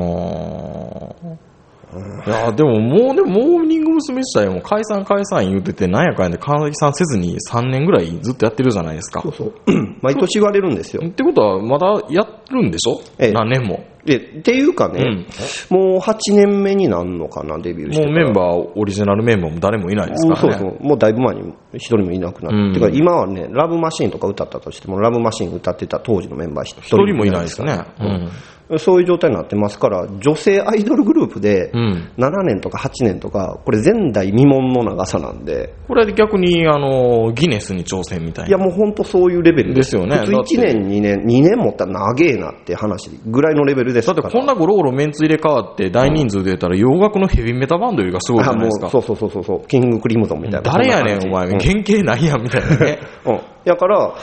[2.27, 4.19] いやでももうでもモーニング娘。
[4.19, 9.21] 自体も解散解散言うててなんやかんやで解散せずに3年ぐらいずっとやってるじゃないですか。
[9.21, 9.53] そうそう。
[10.01, 11.01] 毎年言われるんですよ。
[11.05, 13.31] ってことはまだやるんでしょ、ええ。
[13.31, 13.83] 何年も？
[14.05, 15.25] でっていうかね、
[15.69, 18.05] もう8年目になるのかな、デビューして。
[18.05, 20.59] もうメンバーオリジナルメンバーも誰もいないですからね。
[20.59, 22.73] そうそう、もうだいぶ前に一人もいなくなって、うん。
[22.73, 27.83] てか今はね、ラブマシーンとか歌ったとしても、ラブマシーン歌ってた当時のメンバー一一人もいないですね。
[27.99, 28.29] うん
[28.77, 32.11] そういう状態になってますから、女性アイドルグループでうん。
[32.17, 38.49] 7年とか8年とか、これ前代未聞の長さなんで、これ逆にあのギネスに挑戦みたいな。
[38.49, 39.95] いやもう本当そういうレベルです。
[39.95, 40.17] よね。
[40.17, 40.55] 普通だって。
[40.55, 44.07] 1年、2年、2年持ったら長えなって話ぐらいのレベルです。
[44.07, 48.89] だってこんなゴロゴロメンツ入れ替わって大人数で出たら洋楽のヘビメタバンドよりがすごいじゃないですか。
[48.89, 50.71] そうそうそうそうそう、キングクリムゾンみたいな。
[50.71, 51.47] 誰やねんお前。
[51.47, 52.99] 原型ないやんみたいなね。
[53.25, 53.39] うん。
[53.65, 54.13] だから、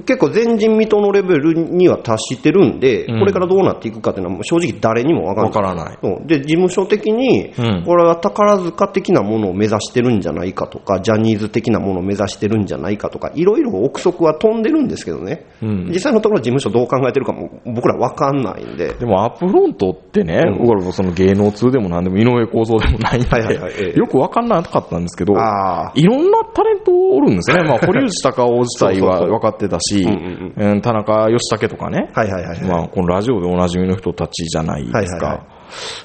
[0.00, 5.98] 結構前人未到のレベルには達してるんで、うんこれからどうなっていくかっていうのは正直誰にもわからない。
[6.26, 15.46] で、事務所的にうん、これは宝塚的なものを目指してるんじゃないかとか、ジャニーズ的なものを目指してるんじゃないかとか、いろいろ憶測は飛んでるんですけどね。
[15.62, 18.94] うん実際のところ事務所どう考えてるかも僕らわかんないんで。
[18.94, 25.32] でもアップフロントってね、うん僕らその芸能通でもなんでも井上構造でもないんで、はいはいはいええよくわかんなかったんですけど。
[25.32, 27.62] いろんなタレントおるんですね。
[27.64, 32.68] まあ、堀内隆夫自体は分かってたし、うんうんうん田中義武とかね、はいはいはいはい。
[32.68, 34.98] まあ、このラジオでおなじみの人たちじゃないですか。
[34.98, 35.46] はいはいは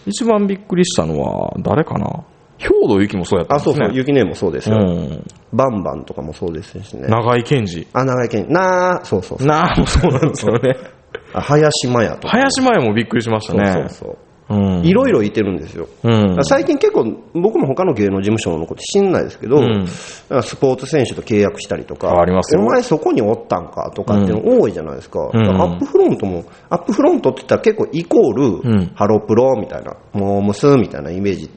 [0.06, 2.24] 一番びっくりしたのは、誰かな？
[2.58, 3.76] 兵藤由紀もそうやったあ、んですね。
[3.76, 4.78] そうそう、雪音もそうですよ。
[4.78, 5.24] うん。
[5.54, 7.08] バンバンとかもそうですしね。
[7.08, 7.86] 長井健二。
[7.94, 9.48] あ、長井健、なあ、そうそうそう。
[9.48, 10.76] なあ、もうそうなんですよね。
[11.34, 12.30] あ林真也とか。
[12.30, 13.72] 林前もびっくりしましたそうね。
[13.72, 14.18] そうそう。
[14.50, 14.86] うん。
[14.86, 15.88] いろいろいてるんですよ。
[16.04, 16.38] うん。
[16.44, 19.88] 最近結構、僕も他の芸能事務所のこと知んないですけど、うん
[20.42, 25.28] スポーツ選手と契約したりとか、ありますよお前そこにおったんかとかっていうの多いじゃないですか。
[25.28, 28.34] んだからアップフロントも、アップフロントって言ったら結構イコー
[28.64, 31.50] ル、んハロプロみたいな、モームスみたいなイメージ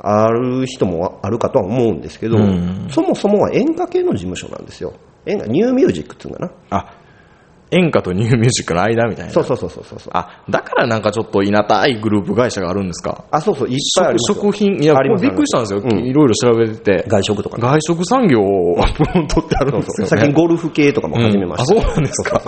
[0.00, 4.94] ある人もあるかとは思うんですけど、うんそもそもは演歌系の事務所なんですよ。
[5.26, 6.78] 演歌、ニューミュージックっていうのかな。
[6.78, 6.94] あ、
[7.70, 9.32] 演歌とニューミュージックの間みたいな。
[9.32, 9.98] そうそうそうそうそう。
[10.14, 13.24] あ、だからなんかちょっといなたいグループ会社があるんですか？
[13.30, 15.80] あ、そうそう、いっぱいありますよ食品、いや、びっくりしたんですよ。
[15.80, 17.04] うんいろいろ調べてて。
[17.08, 17.62] 外食とかね。
[17.62, 20.08] 外食産業をアップロントってあるんですよ、ね。
[20.08, 22.40] 最近ゴルフ系とかも始めました、うんあそうなんですか？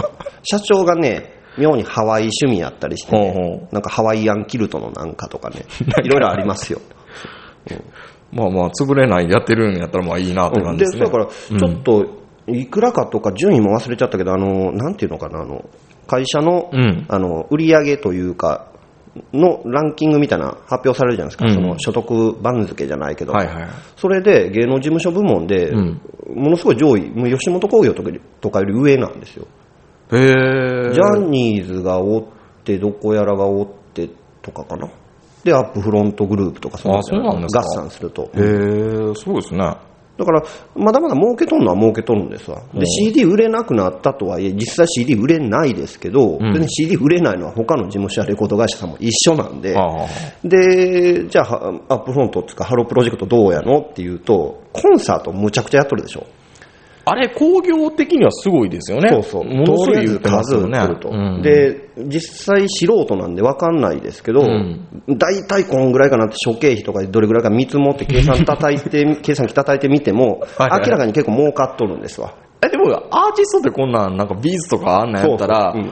[0.42, 5.64] 社長がね、妙にハワイ趣味やったりして、ねほうほなんかハワイアンキルトのなんかとかね、
[6.04, 6.80] いろいろありますよ。
[8.32, 11.04] まあまあ、潰れないでやってるんやったらまあいいなって感じでですね。
[11.04, 12.06] だから、ちょっと、
[12.52, 15.64] いくらかとか順位も忘れちゃったけど、あの、なんていうのかな、あの、
[16.06, 18.70] 会社の、うんあの、売上というか、
[19.32, 23.68] のランキングみたいな発表されるじゃないですか、うんその所得番付じゃないけど、はいはい。
[23.96, 26.00] それで芸能事務所部門で、うん
[26.34, 28.04] ものすごい上位、もう吉本興業と
[28.50, 29.48] かより上なんですよ。
[30.12, 30.92] へー。
[30.92, 32.24] ジャニーズがおっ
[32.62, 34.08] て、どこやらがおって
[34.40, 34.88] とかかな。
[35.42, 38.30] で、アップフロントグループとかそあそうなんですか合算すると。
[38.34, 39.74] へー、そうですね。
[40.20, 40.42] だから、
[40.76, 42.60] まだまだ儲けとるのは儲けとるんですわ。
[42.74, 49.74] で、CD 売れなくなったとはいえ、実際 CD 売れないですけど、ん全然 CD 売れないのは他の事務所やレコード会社さんも一緒なんで。
[50.44, 56.26] で、じゃあ、はアップフロントっていうか、ハロープロジェクトどうやのっていうと、コンサートむちゃくちゃやっとるでしょ。
[57.10, 59.08] あれ、工業的にはすごいですよね。
[59.08, 59.44] そうそう。
[59.44, 61.10] ものすごい数売ってると。
[61.10, 64.86] うん、で、実際素人なんで分かんないですけど、ん。
[65.08, 72.32] 大体こんぐらいかなって諸経費とかでどれぐらいか見積もって計算叩いて、 計算機叩いてみても、明らかに結構儲かっとるんですわ。
[72.62, 75.90] え、でも、アーティストってこんなん、なんかビーズとかあんなんやったら、うん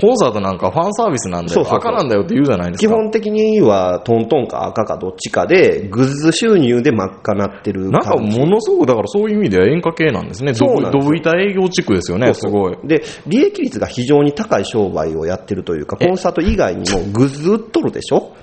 [0.00, 2.88] コンサートなんかファンサービスなんだよ、そうそうそう赤なんだよって言うじゃないですか。
[2.88, 8.38] 基本的にはトントンか赤かどっちかで、グッズ収入で真っ赤なってるなんか感じ。
[8.38, 10.54] ものすごく、だからそういう意味では演歌系なんですね。
[10.54, 12.78] そうなんですブ板営業地区ですよね、すごい。
[12.84, 18.34] で、利益率が非常に高い商売をやってるというか、コンサート以外にもグッズ売っとるでしょ？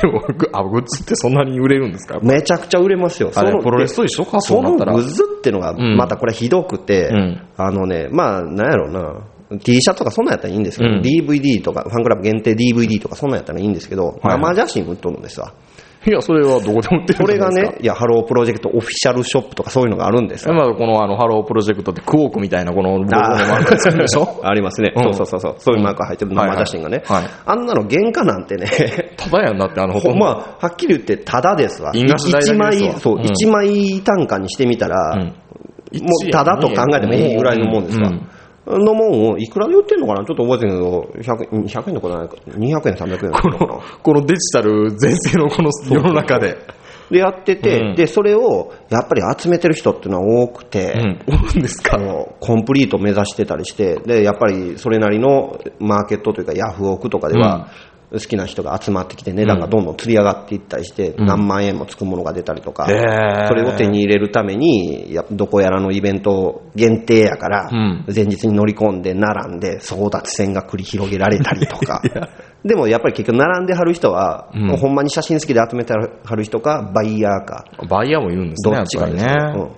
[0.00, 2.18] でも、グあグッズってそんなに売れるんですか？
[2.22, 3.30] めちゃくちゃ売れますよ。
[3.34, 4.38] あれそのプロレスと一緒か？
[4.38, 9.26] でそうなったらグッズってのが、んまたこれひどくて、うんあのね、まあ、なんやろうな。
[9.58, 11.00] T シャツとかそんなんやったらいいんですけど、うん。
[11.00, 14.40] DVD とか、ファンクラブ限定 DVD とかそんなんやったらいいんですけど、はい。
[14.40, 15.52] 生写真売っとるんですわ。
[16.04, 20.54] いや、それはどこでも売ってるそれがね、いや、ハロープロジェクトオフィシャルショップとかそういうのがあるんですよ。
[20.54, 25.02] まあ、このあの、ハロープロジェクトってクオークみたいなこのロゴのマークつくんでしょ ありますね、うん。
[25.04, 25.54] そうそうそうそう。
[25.58, 27.02] そういうマーク入ってる生写真がね。
[27.04, 27.32] はいはいはい。
[27.46, 28.66] あんなの原価なんてね、
[29.16, 31.92] ただやんなって、あの、ほとんまあ、はっきり言って、ただですわ。
[31.94, 33.22] 印画紙代だけ1枚そう、うん。
[33.22, 35.22] 一枚単価にしてみたら、うん。
[36.00, 38.08] もうただと考えてもいいぐらいのもんですわ。
[38.08, 38.26] うん
[38.78, 40.24] のもんを、いくらで売ってんのかな？
[40.24, 46.56] ちょっと覚えてないけど、100, 100円とかないか、200円、300円 このこのデジタル全盛のこの世の中で。
[47.10, 47.94] で、やってて、うん。
[47.94, 51.20] で、それを、やっぱり集めてる人っていうのは多くて、うん。
[51.26, 51.98] 多いんですか？
[52.40, 57.68] コンプリート目指してたりして、で、やっぱりそれなりのマーケットというか、ヤフオクとかでは、
[58.12, 62.92] 好きな人が集まってきて、値段がどんどん釣り上がっていったりして、何万円もつくものが出たりとか、そ
[63.54, 68.04] れを手に入れるために、やどこやらのイベント限定やから、うん。
[68.14, 72.02] 前日に乗り込んで並んで争奪戦が繰り広げられたりとか。
[72.64, 79.34] でもやっぱり結局並んではる人は、うんほんまに写真好きで集めてはる人か、バイヤーか、バイヤーもいるんですね、どっちかですね。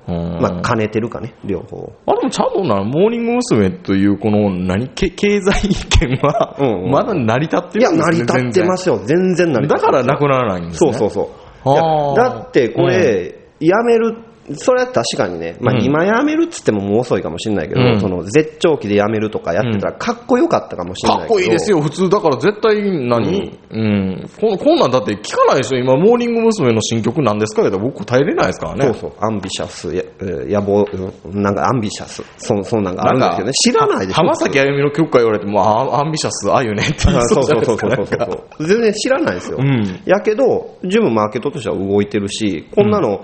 [0.07, 1.93] うんうんまあ兼ねてるかね、両方。
[2.07, 3.71] あでもちゃんとな、モーニング娘。
[3.71, 5.69] というこの、何、け経済
[5.99, 8.17] 圏はうんう、んまだ成り立っていや、るんですね。
[8.27, 8.99] 成り立ってますよ。
[9.05, 10.93] 全然成り立だってますからなくならないんですね。
[10.93, 11.29] そうそう
[11.65, 12.17] そう。
[12.17, 14.17] だってこれ、やめる、
[14.57, 21.19] それは確かにね、まあ、うん今やめるっつってももう遅いかもしれないけど、うんその絶頂期でやめるとかやってたらかっこよかったかもしれない。
[21.21, 22.09] かっこいいですよ、普通。
[22.11, 25.79] だから絶対何、うん、こんこんなんだって聞かないでしょ？
[25.79, 26.73] 今、モーニング娘。
[26.73, 27.63] の新曲なんですか？
[27.63, 28.85] けど、僕答えれないですからね。
[28.85, 30.87] そうそう、アンビシャス、やえー野望、
[31.25, 33.53] うんなんかアンビシャス、そそんなんがあるんですよね。
[33.53, 34.21] 知らないでしょ。
[34.21, 37.45] 浜崎あゆみの曲か言われても、あアンビシャスあゆねって言いあそそう。
[37.45, 38.67] そうそうそうそうそう。
[38.67, 39.59] 全然知らないですよ。
[39.61, 43.23] うんやけど、十分マーケットとしては動いてるし、こんなの、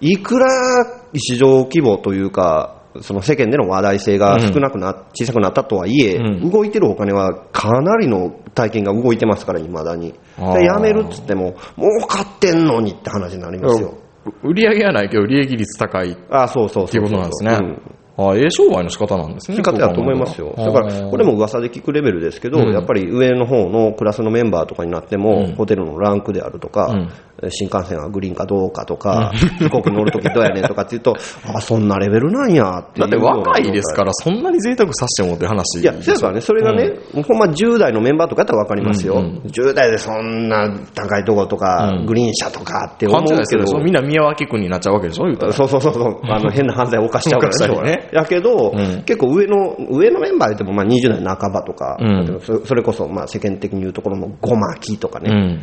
[0.00, 10.14] いくら市場規模というか、その世間での話題性が少なくな、小さくなったとはいえ、うん動いてるお金はかなりの大金が動いてますから、いまだに。
[10.38, 13.94] やめるっつっても、儲かってんのにって話になりますよ。
[14.42, 16.16] 売り上げはないけど、利益率高い。
[16.30, 16.88] あそうそうそうそう。
[16.88, 19.58] っていうことなんですねうんあええ商売の仕方なんですね。
[19.58, 20.54] 仕方だと思いますよ。
[20.56, 27.10] だから、これも噂で聞くレベルですけど、うんやっぱり上の方のクラスのメンバーとかになっても、うんホテルのランクであるとか、うん
[27.50, 31.14] 新幹線はグリーンかどうかとか、飛行機乗るときどうやねんとかって言うと、
[31.54, 33.96] あ、そんなレベルなんやっていうだって若いですら。
[33.96, 35.80] から、そんなに贅沢させてもって話。
[35.80, 36.92] いや、そうやからね、それがね、
[37.26, 39.36] ほんま10代のメンバーとかやったらわかりますよ、うんうん。
[39.46, 42.06] 10代でそんな高いとことか、うん。
[42.06, 43.80] グリーン車とかって思うけど。
[43.80, 45.52] みんな宮脇君になっちゃうわけでしょ言うたら。
[45.52, 49.02] そうそうそうそう、あの変な犯罪を犯しちゃうから 犯したりねやけど、うん。
[49.02, 52.40] 結構上の、上のメンバーでもまあ20代半ばとか、うん。
[52.40, 55.60] そそれこそまあ世間的に言うところのごまきとかね、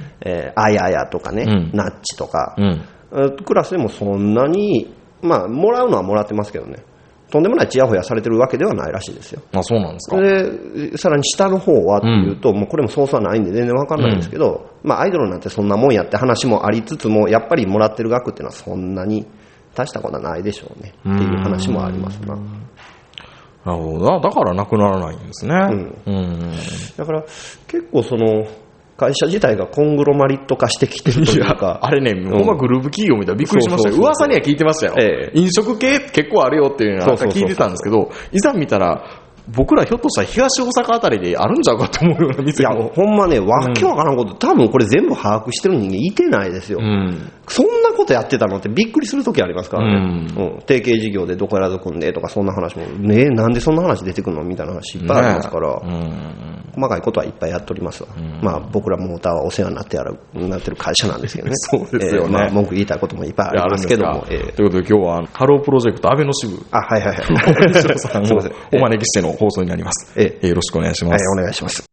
[0.55, 2.56] あややとかね、うんナッチとか、
[3.45, 6.84] クラスでもそんなに、まあ、もらうのはもらってますけどね、
[7.34, 9.41] とんでもないちやほやされてるわけではないらしいですよ。
[9.54, 10.21] あ、そうなんですか。
[10.21, 19.26] でさらに下の方はというと、もうこれもソースはないんで全然わかんないんですけど、まあ、アイドルなんてそんなもんやって話もありつつも、やっぱりもらってる額っていうのはそんなに
[19.73, 22.36] 大したことはないでしょうねっていう話もありますな。
[23.65, 24.19] なるほどな。
[24.19, 25.56] だからなくならないんですね。
[25.56, 26.52] んうん。
[26.97, 27.21] だから
[27.67, 28.45] 結構その
[28.95, 32.45] 会社自体がコングロマリット化してきてるというか、あれね、ほん。
[32.45, 33.95] まグループ企業みたいなびっくりしましたよ。
[33.95, 34.95] 噂には聞いてましたよ。
[34.97, 35.39] ええ。
[35.39, 42.91] 飲食系結構あるよっていうのは聞いてたんですけど、いざ見たら、僕らひょっとしたら東大阪あたりであるんちゃうかと思うようない店やも。
[42.95, 46.79] ほんまね、わけわからんこと、多分これ全部把握してる人間いてないですよ。
[46.82, 47.32] うん。
[47.47, 50.60] そんなことやってたのってびっくりするときありますからね、ううん。
[50.62, 56.53] 提携事業でどこやらぞ組んでとか、そんな話も、ねえ、なんでそんな話出てくるのみたいな話いっぱいありますから、うん。
[56.73, 58.10] 細かいことはいっぱいやっておりますわ、
[58.41, 62.29] まあ、僕らモーターはお世話になってやるなってる会社なんですけどね、そうですよね。
[62.29, 67.25] えーまあ、文句言いたいこともいっぱいありますけども、えーということで今日は、ハロープロジェクト安倍の支部、あはいはいはい、
[68.73, 70.13] お招きしての放送になります。
[70.19, 71.25] ええーよろしくお願いしはい、ます。
[71.39, 71.83] お願いします。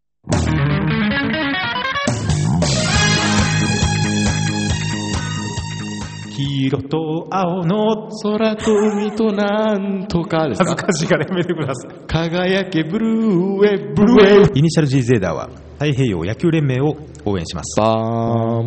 [6.37, 11.91] 黄色と青の空と海となんとかです恥ずかしがらやめてください。
[12.07, 13.27] 輝けブルー
[13.57, 17.81] ウェブルーウェイニシャル G ゼーダーは太平洋野球連盟を応援します。
[17.81, 17.87] ンン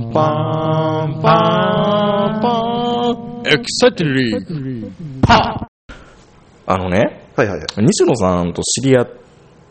[0.10, 0.14] ン
[3.40, 5.74] ンエキサイティリーパー
[6.66, 7.68] あのね、はいはいはい。
[7.78, 9.08] 西野さんと知り合っ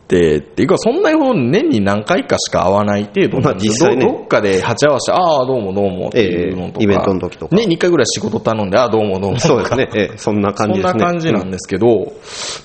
[0.08, 3.88] て、っていうか、そんなに年に何回かしか会わない程度なんですよ。
[3.88, 4.04] まあね。
[4.04, 7.56] どどっかで鉢合わせて、ああ、どうもどうもっていうのとか、ええイベントの時とか。
[7.56, 10.90] 年に1回ぐらい仕事頼んで、ああ、どうもどうもそうですね、えーそんな感じですね。
[10.90, 12.12] そんな感じなんですけど、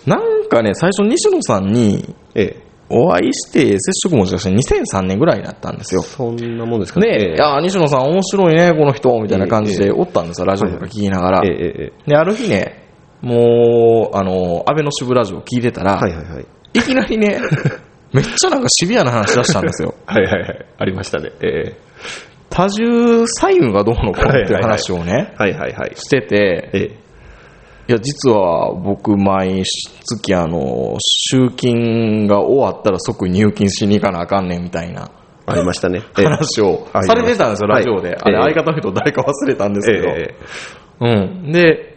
[0.06, 2.68] なんかね、最初西野さんにうんええ。
[2.90, 6.02] お会いして、接触もしかして2003年ぐらいだったんですよ。
[6.02, 7.08] そんなもんですかね。
[7.08, 7.36] で、ええ。
[7.36, 11.42] いや、西野さん面白いね、この人、みたいな感じでおったんですよ、ラジオとか聞きながら。
[11.44, 12.10] ええええ。
[12.10, 12.87] で、ある日ね、
[13.22, 16.46] もう、あの、安倍の支部ラジオ聞いてたら、はいはいはい。
[16.74, 17.40] いきなりね、
[18.14, 19.94] めっちゃなんかシビアな話出したんですよ。
[20.06, 20.66] はいはいはい。
[20.78, 21.32] ありましたね。
[21.42, 21.76] え
[22.50, 25.92] 多重債務がどうのこうのっていう話をね、えはいはいはい。
[25.96, 27.08] してて、ええ
[27.90, 35.10] いや、実は僕、毎月、あの、集金が終わったら即入金しに行かなあかんねんみたいな
[35.46, 36.02] ありましたね。
[36.18, 38.10] ええ話をはいされてたんですよ、ラジオで。
[38.10, 40.10] はいあれ、ええ相方の人誰か忘れたんですけど。
[40.10, 40.36] え
[41.00, 41.52] うん。
[41.54, 41.97] で、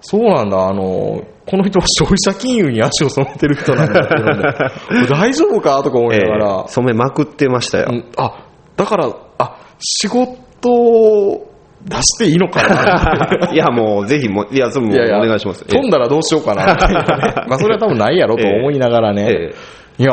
[0.00, 5.82] そうなんだ、あの、この人は消費者金融に足を染めてる人なんだっていうのでこれ大丈夫か？
[5.82, 7.86] とか思いえながら、え染めまくってましたよ。
[7.90, 8.04] うん。
[8.16, 8.44] あ、
[8.76, 11.50] だから、あ、仕事を
[11.84, 13.48] 出していいのかな。
[13.54, 15.64] いや、もう、ぜひもう、いや、それもういやいや、お願いします。
[15.64, 16.64] 飛んだらどうしようかな。
[17.48, 19.26] まあそれは多分ないやろと思いながらね。
[19.30, 19.54] え。
[19.98, 20.12] いや、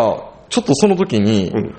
[0.50, 1.76] ちょっとその時に、うん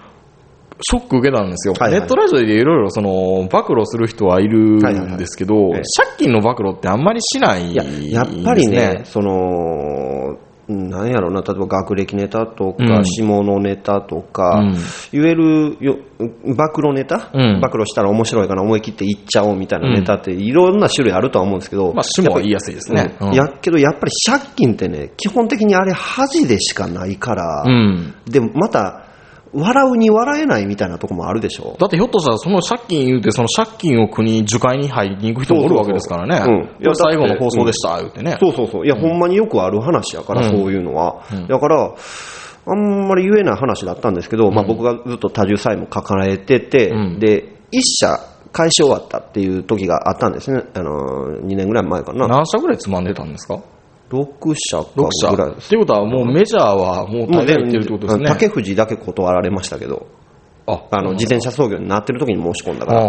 [0.81, 1.75] ショック受けたんですよ。
[1.79, 2.01] はいはい。
[2.01, 5.73] ネットラジオでいろいろその、暴露する人はいるんですけど、はいはい。
[5.73, 6.05] はいええ。
[6.17, 13.05] 借金の暴露ってあんまりしないえです、いや、やっぱりね、その、なんやろうな、例えば学歴ネタとか、うん。
[13.05, 14.77] 下のネタとか、うん。
[15.13, 17.61] 言えるよ暴露ネタ、うん。
[17.61, 23.17] 暴露したら面白いから思い切って言っちゃおうみたいなネタっていろんな種類あるとは思うんですけど、まあ、主も言いやすいですね。
[23.21, 23.33] うん。
[23.33, 28.15] やけどやっぱり借金ってね、基本的にあれ恥でしかないから、うん。
[28.27, 29.06] でもまた、
[29.55, 31.77] 笑うに笑えないみたいなとこもあるでしょ。
[31.79, 36.37] だってひょっとしたらその借金言うて、その借金を国、樹海に入りに行く人もおるわけですからね。
[36.37, 38.37] そうそうそううんこれ最後の放送でした、言うてね。
[38.41, 38.87] そうそうそう。
[38.87, 41.23] いや、ほんまによくある話やから、うんそういうのは。
[41.33, 41.91] うんだから、
[42.69, 48.19] あんまり言えない話だったんですけど、まあ僕がずっと多重債務抱えてて、うんで、一社
[48.53, 50.63] 返し終わったっていう時があったんですね。
[50.75, 52.27] あのー、2年ぐらい前かな。
[52.27, 53.61] 何社ぐらいつまんでたんですか？
[54.11, 55.31] 6社か ?6 社。
[55.31, 55.77] ぐらいです。
[55.77, 58.29] ことはもうメジャーはもう大概いってるってことですね。
[58.29, 60.07] 竹藤だけ断られましたけど、
[60.67, 63.03] ああの、自転車操業になってる時に申し込んだから、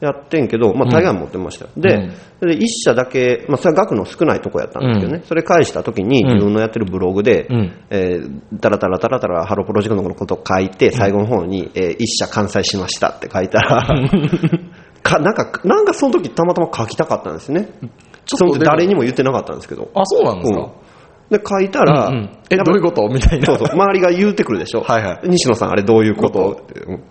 [0.00, 1.70] やってんけど、まあ大概持ってましたよ。
[1.76, 13.82] で、で一社だけ、まあそれは額の少ないとこやったんですけどね、それ返した時にうん自分のやってるブログで、うんえー、タラタラタラタラハロプロジェクトのことを書いて、最後の方に、えー一社完済しましたって書いたら、
[15.02, 17.68] かなんか、なんかその時たまたま書きたかったんですね。
[18.26, 19.90] ちょっと誰にも言ってなかったんですけど。
[19.94, 20.70] あ、そうなんですか？
[21.28, 23.08] で、書いたら、うんうんえ、どういうこと？
[23.08, 23.46] みたいな。
[23.46, 24.82] そうそう、周りが言うてくるでしょ？
[24.82, 26.60] はいはい西野さん、あれどういうこと？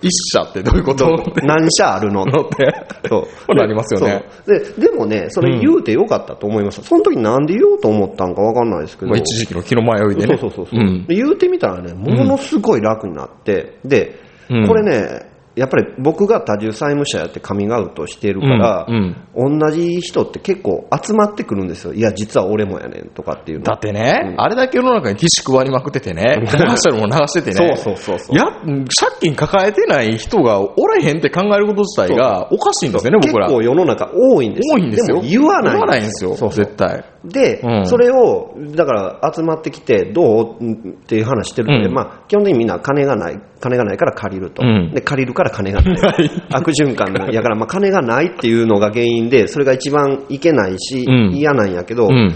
[0.01, 1.05] 一社ってどういうこと？
[1.43, 2.23] 何社あるの？
[2.27, 2.73] のって。
[3.09, 3.27] そう。
[3.47, 6.81] これありますよねで、でもね、それ言うてよかったと思います。
[6.81, 9.09] その時なんで言おうと思ったんかわかんないですけど。
[9.11, 10.37] まあ一時期の気の迷いでね。
[10.39, 21.93] そうそうそうそう、言うてみたらね、ものすごい楽になって、で、うんこれね、やっぱり僕が多重債務者やってカミングアウトしてるから、うん同じ人って結構集まってくるんですよ。
[21.93, 23.65] いや、実は俺もやねんとかっていうの。
[23.65, 28.85] だってね、あれだけ世の中にティッシュ配りまくっててね、も流しててね、そうそうそうそうや、借
[29.19, 33.47] 金抱えてない人がおらへんって考えること自体がおかしいんですよね、僕ら。
[33.47, 34.75] 結構世の中多いんですよ。
[34.75, 35.17] 多いんですよ。
[35.17, 35.71] も言わない。
[35.73, 37.03] 言わないんですよ、そうそう絶対。
[37.25, 44.61] で、うんそれを、だから集まってきて、どうっていう話してるので、うんまあ、基本的にみんな金がない、金がないから借りると。
[44.63, 46.29] うんで、借りるから金がない。
[46.53, 52.33] 悪循環のやから、まあ、金がないっていうのが原因で、それが一番いけないし、うん嫌なんやけど、うん。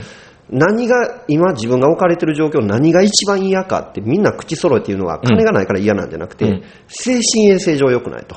[0.51, 8.35] 何が、今自分が置かれてる状況、何が一番嫌かってみんな口揃えて言うのは、金がないから嫌なんじゃなくて、うん精神衛生上良くないと。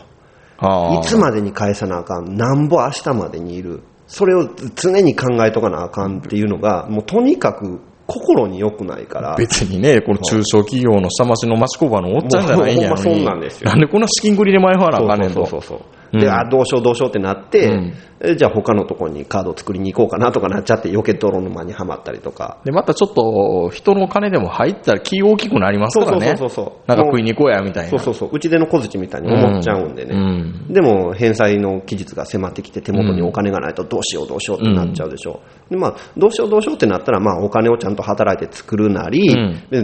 [1.01, 12.89] いつまでに返さなあかん、なんぼ明日までにいる、それを常に考えとかなあかんっていうのが、もうとにかく心に良くないから、別にね、この中小企業の下町の町工場のおっちゃんじゃないんやのに。
[12.89, 15.47] んまそんなんですよなんでこんな資金繰りで前払わなあかんねんと。
[15.47, 17.93] そうそうそうそううんで、あ、どうしようどうしようってなって、うん
[18.25, 22.59] えじゃあ他のところにカード作りに行こうかなとかなっちゃって、余計泥沼にはまったりとか。
[22.65, 26.27] で、またちょっと、人の金でも入ったら気大きくなりますからね。
[26.27, 27.91] そうそうそうそうなんか食いに行こうや、みたいな。
[27.91, 30.13] そうそうそう、うちでの小槌みたいに思っちゃうんでね。
[30.15, 35.41] うんでも、返済の期日が迫ってきて、手元にお金がないとどうしようどうしようってなっちゃうでしょ。
[35.69, 39.29] で、まあ、どうしようどうしようってなったら、まあ、お金をちゃんと働いて作るなり、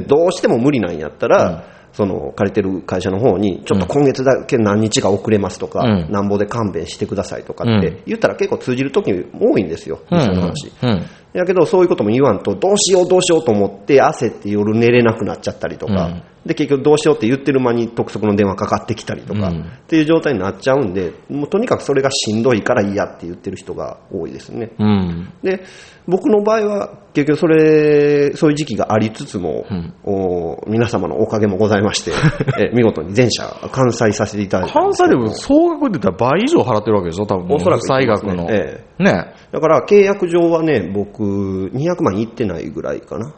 [0.07, 10.73] どうしても無理なんやったら、その借りてる会社の方に、ちょっと今月だけ何日が遅れますとか、うんなんぼで勘弁してくださいとかっうんて言ったら結構通じる時多いんですよ、実際の話。
[10.83, 11.03] うん。
[11.33, 24.71] やけど、そういうことも言わんと、どうしようどうしようと思って、焦って夜寝れなくなっちゃったりとか、うんで、結局どうしようって言ってる間に督促の電話かかってきたりとか、うんっていう状態になっちゃうんで、もうとにかくそれがしんどいから嫌って言ってる人が多いですね。
[24.79, 25.33] うん。
[25.43, 25.63] で、
[26.07, 32.13] 僕の場合は、結局それ、そういう時期がありつつも、うんお皆様のおかげもございまして、
[32.59, 34.73] え見事に全社完済させていただいて。
[34.73, 37.55] 関西でも総額で言ったら倍以上払ってるわけでしょ多分。
[37.55, 38.47] おそらく負債額の。
[38.51, 43.33] えねだから契約上はね、僕、200万いってないぐらいかな。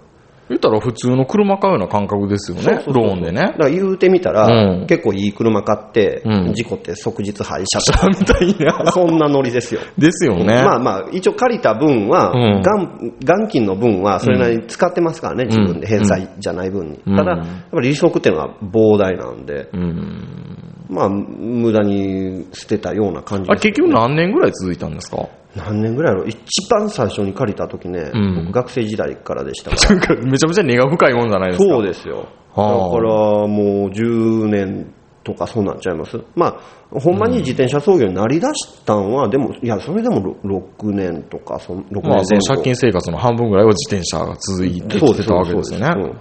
[0.51, 2.63] 言ったら普通の車買うような感覚ですよね。
[2.65, 3.53] そうそうそうローンでねだ。
[3.53, 8.91] から言うてみたら、うん結構いい車買って、うん事故って即日廃車とか、みたいな。
[8.91, 9.81] そんなノリですよ。
[9.97, 10.65] ですよね。
[10.65, 17.01] まあまあ、一応借りた分は、うん元元金の分はそれなりに使ってますからね、自分で返済じゃない分に。
[17.07, 20.80] うんただ、やっぱり利息っていうのは膨大なんで、うん。
[20.91, 25.29] まあ、無駄に捨てたような感じあ、です結局何年ぐらい続いたんですか？
[25.57, 26.37] 何年ぐらいやろ一
[26.71, 30.21] 番最初に借りた時ね、うん僕学生時代からでしたから。
[30.23, 31.75] めちゃめちゃ根が深いもんじゃないですか。
[31.75, 32.27] そうですよ。
[32.57, 36.19] だからはあもう10年とかそうなっちゃいます。
[36.35, 36.47] ま
[36.93, 46.13] あ、ほんまに自転車操業になりだしたんは、でも、いや、それでも6年とか、そん6年まあ、その借金生活の半分ぐらいは自転車が続いてきてたわけですよね。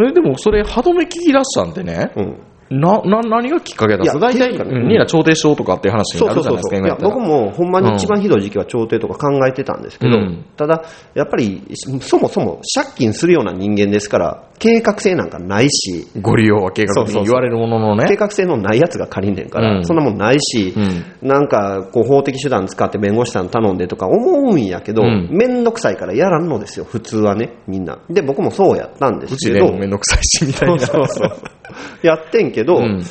[0.00, 2.36] えでもそれ、歯止め聞き出したんでね、うんうん
[2.70, 7.08] な、な、何がきっかけだんですか大体、いやっていうかねうんニラ調停しようとかっていう話にそうなるじゃないですか、今やったら。
[7.10, 10.44] 僕もほんまに一番ひどい時期は調停とか考えてたんですけど、うん。
[10.56, 11.62] ただ、やっぱり、
[12.00, 18.06] そもそも借金するような人間ですから、計画性なんかないし、ご利用は計画的に言われるもののね。
[18.08, 19.86] 計画性のないやつが借りんねんから、うん。
[19.86, 21.28] そんなもんないし、うん。
[21.28, 25.28] なんかこう法的手段使って弁護士さん頼んでとか思うんやけど、うん。
[25.30, 27.98] めんどくさいからやらんのですよ、普通はね、みんな。
[28.08, 30.78] で、僕もそうやったんでうすけど、ちでもめんどくさいし、みたいな。
[30.78, 32.06] そうそうそう。
[32.06, 33.02] やってんけど、うん。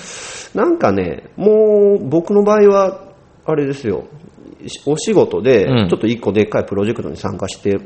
[0.56, 3.06] なんかね、もう僕の場合は、
[3.46, 4.08] あれですよ、
[4.88, 5.90] お仕事でうん。
[5.90, 7.80] ちょっと一個でっかいプロジェクトに参加して、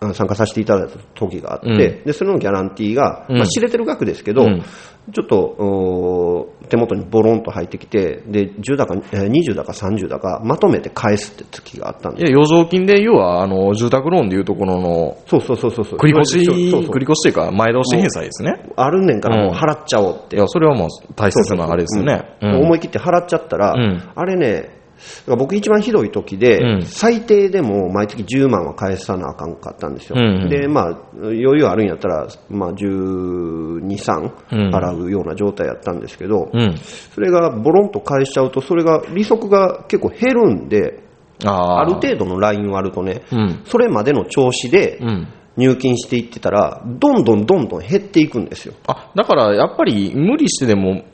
[0.00, 2.04] あ参加させていただいた時があって、うん。
[2.04, 3.36] でそれのギャランティーが、うん。
[3.36, 4.64] まあ、知れてる額ですけど、うん
[5.12, 15.98] ちょっと手元にボロンと入ってきて、で10だかえー20だか30だかまとめて返すって月があったんでいや、余剰金で、要は、あの、住宅ローンでいうところの、そうそうそうそうそう。
[15.98, 18.66] 繰り越し、そうそうそう繰り越しというか、前倒し返済ですね。
[18.76, 20.36] あるねんからもう払っちゃおうって。
[20.36, 22.36] いや、それはもう大切なあれですよね。
[22.40, 22.60] うん。
[22.62, 24.02] 思い切って払っちゃったら、うん。
[24.14, 30.16] あれね、だから僕一番ひどい時で、うん最低でも毎月10万は返さなあかんかったんですよ。
[30.18, 36.76] うんうんで、まあ、余裕あるんやったら、まあ、12、3うん払うような状態やったんですけど、うん。
[37.14, 41.02] それがボロンと返しちゃうと、それが利息が結構減るんで、
[41.44, 41.80] ああ。
[41.80, 43.62] ある程度のライン割るとね、うん。
[43.66, 45.28] それまでの調子でうん。
[45.56, 48.74] 入金していってたら、どんどんどんどん減っていくんですよ。
[48.86, 51.04] あ、だから、やっぱり、無理してでも、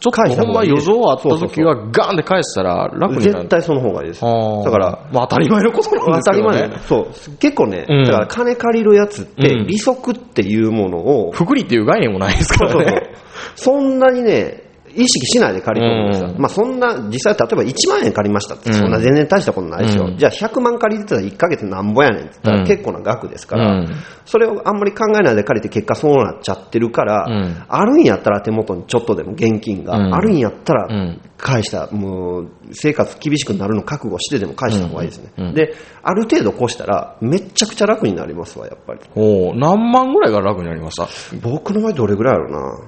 [0.00, 3.48] ちょっとほんま余剰あった時はガーンって返したら楽になる絶。
[3.48, 4.22] 対その方がいいです。
[4.22, 4.28] だ
[4.70, 6.58] から、まあ当たり前のことなんで当たりすけどね。
[6.58, 7.36] 前だよそう。
[7.36, 13.14] 結構ね、うんだから金借りるやつって、うん利息っていうものを、福利っていう概念もないですからそうそうね。
[13.56, 16.28] そんなにね、意識しないで借りてるんですよ。
[16.30, 16.38] うん。
[16.40, 18.74] まあそんな、実際例えば1万円借りましたって、うん。
[18.76, 20.06] そんな全然大したことないですよ。
[20.06, 20.16] うん。
[20.18, 22.58] じゃあ100万借りてたら1ヶ月なんぼやねんって言ったうん。
[22.60, 23.88] ら結構な額ですから、うん。
[24.24, 27.64] それをあんまり考えないで借りて結果そうなっちゃってるから、うん。
[27.68, 30.14] あるんやったら手元にちょっとでも現金が、うん。
[30.14, 31.20] あるんやったらうん。
[31.36, 35.52] 返した、もう生活厳しくなるの覚悟してでも返した方がいいですね。
[35.54, 39.00] で、ある程度こうしたらめっちゃくちゃ楽になりますわ、やっぱり。
[39.14, 41.08] おー何万ぐらいが楽になりました？
[41.42, 42.78] 僕の場合どれぐらいやろな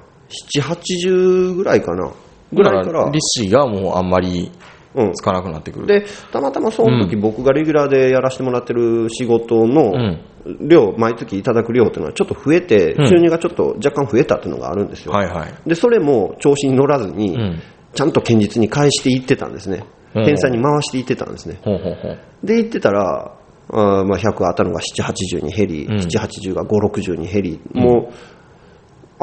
[0.55, 2.13] 7、80ぐらいかな。
[2.53, 3.11] ぐらいから。
[3.11, 4.51] 利子がもうあんまり
[4.95, 5.13] うん。
[5.15, 5.87] つかなくなってくる。
[5.87, 10.21] で、たまたまその時、僕がレギュラーでやらせてもらってる仕事のん
[10.69, 15.13] 量、毎月いただく量っていうのはちょっと増えて、うん収入がちょっと若干増えたっていうのがあるんですよ。
[15.13, 15.55] はいはい。
[15.67, 17.61] で、それも調子に乗らずに、うん
[17.95, 19.85] ちゃんと堅実に返していってたんですね。
[20.15, 21.59] うん返済に回していってたんですね。
[21.63, 22.19] ほうほうほう。
[22.43, 23.35] で、行ってたら、
[23.71, 28.13] あーまあ、100あったのが7、80に減り、うん7、80が5、60に減り、もう、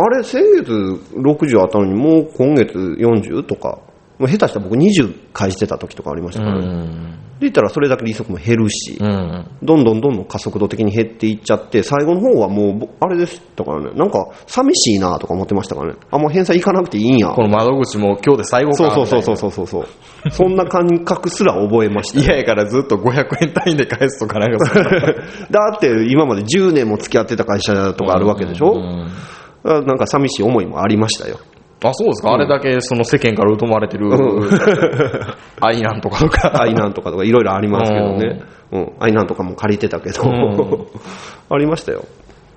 [0.02, 0.72] あれ、先月
[1.16, 3.80] 60あったのに、もう今月40とか、
[4.18, 6.68] もう下手したら僕20返してた時とかありましたうからね。
[6.68, 7.20] ん。
[7.40, 9.48] で言ったらそれだけ利息も減るし、うん。
[9.64, 16.00] どんどんどんどん加速度的に減っていっちゃって、最後の方はもう、ぼあれですだからね、なんか寂しいなとか思ってましたからね。
[16.12, 17.30] あ、もう返済行かなくていいんや。
[17.30, 20.32] この窓口も今日で最後かそうそうそうそうそうそう。
[20.32, 22.26] そんな感覚すら覚えましたよ。
[22.26, 24.66] 嫌やからずっと500円単位で返すとかなんか
[25.50, 31.40] だって今まで10年も付き合ってた会社とかあるわけでしょ、うんあなんか寂しい思いもありましたよ。
[31.84, 34.10] あ、そうですか、あれだけその世間から疎まれてる、
[35.62, 36.62] 愛なんとかとか。
[36.62, 38.42] 愛なんとかとかいろいろありますけどね。
[38.72, 38.92] うん。
[39.00, 40.88] 愛なんとかも借りてたけど、ん
[41.50, 42.04] ありましたよ。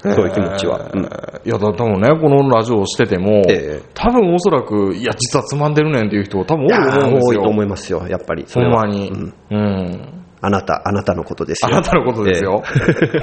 [0.03, 0.81] そういう気持ちは。
[0.93, 1.03] うん
[1.45, 7.41] いや、だ多分ね、このラジオをしてても、ええ多分おそらく、いや、実はつまんでるねんっていう人多分多いと思うんですよ。
[7.41, 8.45] 多いと思いますよ、やっぱり。
[8.47, 9.11] そほんれはまに。
[9.11, 10.22] うんうん。
[10.45, 11.69] あなた、あなたのことですよ。
[11.73, 12.63] あなたのことですよ。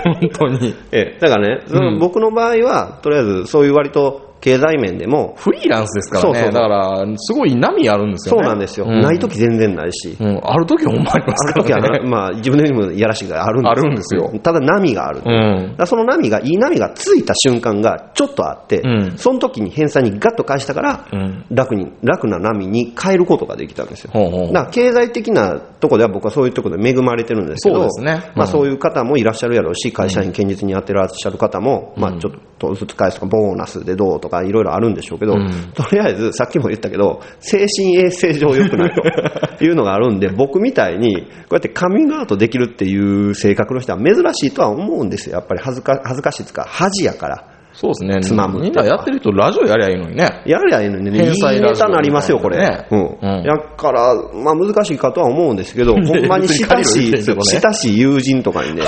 [0.03, 0.73] 本当に。
[0.93, 6.39] ええだからね、うん僕の場合は、とりあえずそういう割と経済面でも、フリーランスですからね。
[6.39, 8.43] そうそうだから、すごい波あるんですよね。
[8.43, 8.85] そうなんですよ。
[8.87, 10.17] うんない時全然ないし。
[10.19, 10.39] うん。
[10.43, 12.09] ある時ほんまありますある時はからね。
[12.09, 15.21] まあ、自分でもやらしがあるんですあるんですよただ波がある。
[15.25, 24.11] うんその波が、いい波がついた瞬間がちょっとあって、うんその時に返済にガッと返したから、うん楽に、楽な波に変えることができたんですよ。
[24.13, 39.01] ほうほうだから経済的なところでは僕はそういうところで恵まれてるんですけど、そうですねうんまあそういう方もいらっしゃるやろうし、会社員堅実にやってらっしゃる方も、まあちょっとずつ返すとか、ボーナスでどうとかいろいろあるんでしょうけど、うんとりあえずさっきも言ったけど、精神衛生上良くないと
[39.63, 45.35] いうのがあるんで、僕みたいにこうやってカミングアウトできるっていう性格の人は珍しいとは思うんですよ。
[45.35, 47.59] やっぱり恥ずか恥ずかしいですか、恥やから。
[47.79, 48.21] そうですね。
[48.21, 50.41] つまむみんなやってる人、ラジオやりゃいいのにね。
[50.45, 52.57] やりゃいいのにね、い天い才ラジオネタになりますよ、これ。
[52.57, 53.17] ねうん。
[53.21, 58.83] うんやから、まあ難しいかとは思うんですけど、 ほんまに親しい、親しい友人とかにね、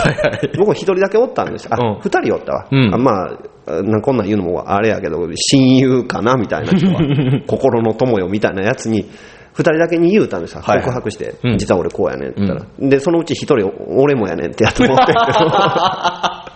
[0.57, 1.71] 僕も一人だけおったんですよ。
[1.73, 2.67] あ、うん二人おったわ。
[2.69, 3.37] うんあまあ、
[3.68, 6.99] なんこんなん言うのもあれやけど、親友かなみたいな人は、
[7.47, 9.05] 心の友よみたいなやつに、
[9.53, 10.62] 二人だけに言うたんですよ。
[10.62, 12.89] 告白して、うん実は俺こうやねんって言ったら。
[12.89, 15.20] で、そのうち一人、俺もやねんってやって思ってんけど。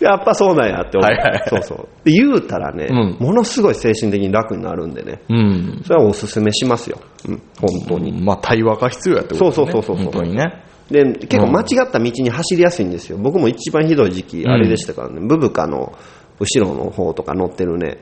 [0.00, 1.88] やっぱそうなんやって思って、はいはいそうそう。
[2.04, 5.20] で言うたらね、うんものすごい精神的に楽になるんでね。
[5.28, 5.80] うん。
[5.84, 7.00] それはおすすめしますよ。
[7.28, 8.12] うん、本当に。
[8.12, 9.66] まあ、対話が必要やってことですね。
[9.66, 10.62] そうそうそうそう本当にね。
[10.90, 13.18] で、結構間違った道に走りやすいんですよ。
[13.18, 15.92] 僕も一番ひどい時期、あれでしたからね、ブブカの
[16.40, 17.98] 後ろの方とか乗ってるね、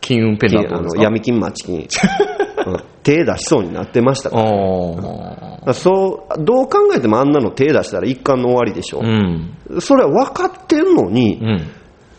[0.00, 0.98] 金運ペンダントあですか？
[0.98, 1.86] の闇金町に、
[2.66, 4.42] うん手出しそうになってましたから。
[4.44, 9.00] だあからそう、どう考えてもあんなの手出したら一貫の終わりでしょ。
[9.80, 11.62] それは分かってんのに、うん。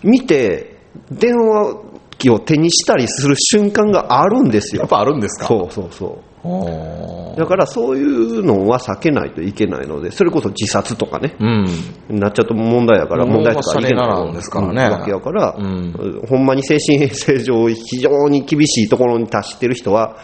[0.04, 0.78] 見て、
[1.12, 1.76] 電話
[2.18, 4.90] 機を手にしたりする瞬間があるんですよやっ。
[4.90, 5.46] ぱあるんですか？
[5.46, 6.18] そうそうそう。
[7.38, 12.20] だからそういうのは避けないといけないので、それこそ自殺とかね、うん。
[12.20, 14.20] なっちゃうと問題やから、問題とかいけないから
[14.98, 16.22] わけやから、うん。
[16.28, 20.18] ほんまに精神衛生上、非常に厳しいところに達してる人は、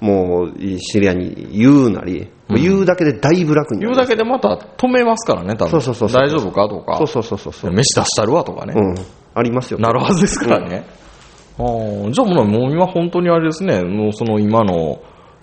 [0.00, 5.70] もう知り合いに言うなり、もう言うだけでだいぶ楽に言うだけでまた止めますからね、多分。
[5.70, 6.96] そうそうそう大丈夫かとか。
[6.98, 8.74] そうそうそうそう飯出したるわとかね。
[8.76, 8.94] うん、
[9.32, 9.78] ありますよ。
[9.78, 10.84] なるはずですからね。
[11.58, 15.00] ああじゃあもうもう今本当にあれですね、もうその今の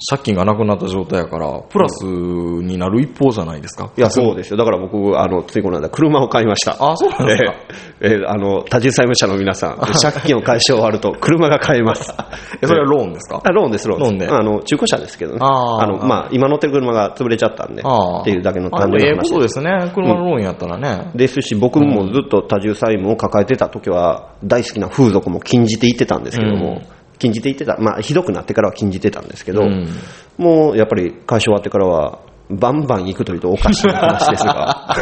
[0.10, 3.92] 借金がなくなった状態やから、プラスになる一方じゃないですか。
[3.98, 4.58] いや、そうですよ。
[4.58, 6.78] だから僕、あの、ついこの間、車を買いました。
[6.80, 7.54] あそうなんですか。
[8.02, 12.14] えーえーあの、多重債務者の皆さん、 借金を返し終わると、車が買えます。
[12.62, 13.42] えそれはローンですか？
[13.44, 14.32] あローンです、ローンです。
[14.32, 15.40] ローンであの、中古車ですけどね。
[15.42, 19.36] あーの、まあ、今乗ってる車が潰れちゃったんで、ああっていうだけの単純な話で。
[19.36, 19.92] とですすね。
[19.94, 21.12] 車のローンやったらね。
[21.16, 26.82] ですし、僕もずっと多重債務を抱えてた時は、大好きな風俗も禁じていってたんですけども、
[27.20, 29.88] 禁じていってた、まあ、ひどくなってからは禁じてたんですけど、うん。
[30.38, 34.96] もうやっぱり会社終わってからは、バンバン行くというとおかしい話ですが、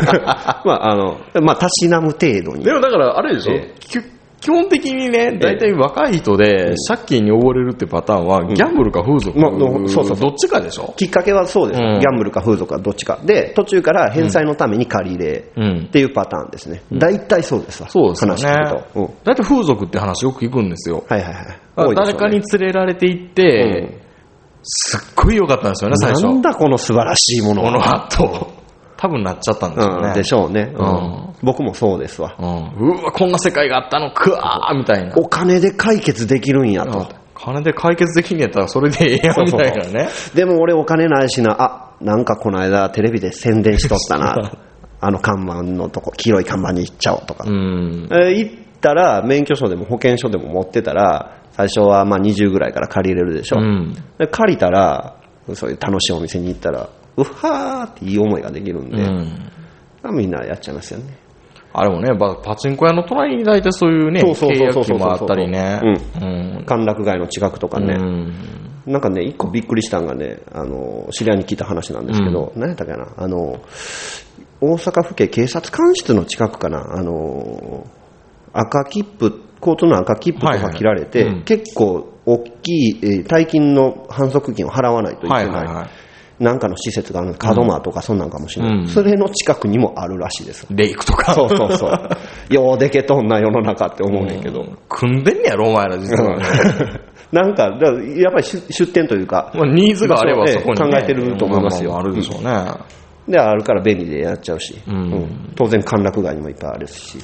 [0.66, 2.66] まあ、あの、まあ、たしなむ程度に。
[2.66, 4.00] でもだから、あれでしょ、えき
[4.48, 9.52] 基本的にね、大体若い人で借金に溺れるってパターンは、ギャンブルか風俗、まあ
[9.90, 10.94] そうそうどっちかでしょ？
[10.96, 13.20] きっかけはそうです、うんギャンブルか風俗かどっちか。
[13.26, 16.82] で、途中から返済のために借り入れうんっていうパターンですね。
[16.94, 17.90] 大体そうですわ。
[17.90, 19.02] そうですよ話聞くねと。
[19.02, 19.10] うん。
[19.26, 21.04] 大体風俗って話よく聞くんですよ。
[21.10, 21.96] はいはいはい。
[21.96, 24.00] 誰かに連れられて行って、
[24.64, 26.24] すっごい良かったんですよね、最初。
[26.24, 28.54] なんだこの素晴らしいものこの後、
[28.98, 30.08] 多分なっちゃったんでしょうね。
[30.08, 32.36] うん、でしょうね、うんうん僕もそうですわ。
[32.40, 32.98] うん。
[33.00, 35.16] うわ、こんな世界があったの、くわーみたいな。
[35.18, 37.08] お金で解決できるんやと。
[37.36, 40.10] 金で解決できんやったらそれでええやんみたいなね。
[40.34, 44.52] でも俺お金ないしな、あ、なんかこの間テレビで宣伝しとったな。
[45.00, 47.44] あの看板のとこ、黄色い看板に行っちゃおうとか。
[47.48, 48.08] うん。
[48.12, 53.58] えー行ったら、免許証でも保険証でも持ってたら、最初はまあ20ぐらいから借りれるでしょ。
[53.60, 55.16] うんで借りたら、
[55.54, 60.16] そういう楽しいお店に行ったら、うはーっていい思いができるんで、うん。
[60.16, 61.18] みんなやっちゃいますよね。
[61.74, 65.82] あれもね、ばパチンコ屋の隣に大体そういうね、そうそう契約機もあったりね。
[65.84, 66.66] うん。
[66.66, 67.96] 歓楽街の近くとかね。
[68.00, 68.34] うん
[68.88, 73.60] なんかね、一個びっくりしたんがね、あの、知り合いに聞いた話なんですけど、何やったかな、あの、
[74.62, 77.86] 大阪府警警察官室の近くかな、あの、
[78.54, 85.48] 赤切符、交通の赤切符とかはいはい切られて、うん結構大きい、えー大金の反則金を払わないといけない。
[85.50, 85.90] はいはいはい
[86.40, 90.68] なんかの施設がある門間とかそんなんかもしれない、うんそれの近くにもあるらしいです。
[90.70, 91.34] レイクとか。
[91.34, 92.10] そうそうそう。
[92.54, 94.66] ようでけとんな世の中って思うねんけど。
[94.90, 96.44] 組んでんねやろ、お前ら実はね。
[97.32, 102.72] なんか、だからやっぱり出出店というか、まあ、ニーズがあればそこに、ね、考えてると思いますよああるでしょうね。
[103.28, 107.18] で、あるから便利でやっちゃうし、んうん当然歓楽街にもいっぱいあるし、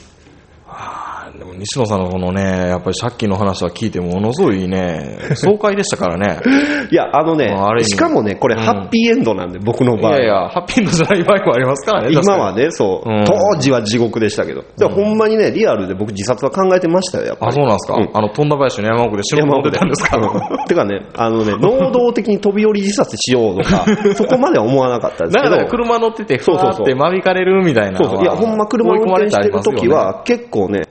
[0.68, 6.40] あーでも西野さんのこのね、やっぱり借金の話は聞いてものすごいね、爽快でしたからね。
[6.92, 7.90] いや、あのねまあある意、味。
[7.92, 8.62] しかもね、これ、うん。
[8.62, 10.18] ハッピーエンドなんで、僕の場合。
[10.18, 12.10] いやいや、ハッピーエンドじゃない場合もありますからね。
[12.22, 13.26] 今はね、そう、うん。
[13.26, 17.50] 当時は地獄でしたけど、でほんまにね、リアルで僕、自殺は考えてましたよ、やっぱり。
[17.50, 18.10] あ、そうなんですか、うん。
[18.14, 20.18] あの、富田林の山奥で死ぬ思ってたんですか？
[20.18, 20.66] うん。
[20.68, 25.50] てかね、あのね、能動的に飛び降り自殺しようとか、 そこまでは思わなかったんですけど。
[25.50, 26.70] だから、車乗ってて、ふそうそうそう。
[26.70, 28.04] わーって間引かれるみたいなのは。
[28.04, 28.24] そうそう。
[28.24, 30.84] いや、ほんま車運転してる時は、結構ね、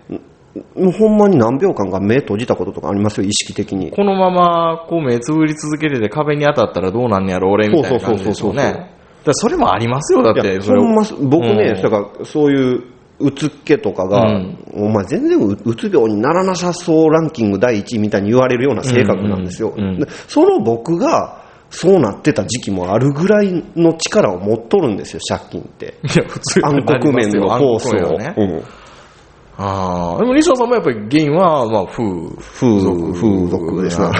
[0.54, 3.90] もうほんまに何秒間か目閉じたこととかありますよ、意識的に。
[3.90, 8.62] このまま、こう目つぶり続けてて壁に当たったらどうなんねやろ、俺みたいな感じでしょうね。
[8.62, 8.92] そうそうそうそう
[9.24, 10.54] だそれもありますよ、だっいて。
[10.54, 12.82] や、それをほんま、僕ね、うんだからそういう、
[13.20, 19.72] うつっ気とかが、うんお前全然ううつ病にならなさそうランキング第一位みたいに言われるような性格なんですよ。
[19.76, 21.40] うんうんうんでその僕が、
[21.70, 25.94] そうなってた時期もあるぐらいの力を持っとるんですよ、借金って。
[26.02, 28.18] いや、普通に暗黒面のコースを。
[28.18, 28.62] ねうん
[29.64, 34.10] ああ、でも西野さんもやっぱり原因は、まあ、風、風俗風俗ですよ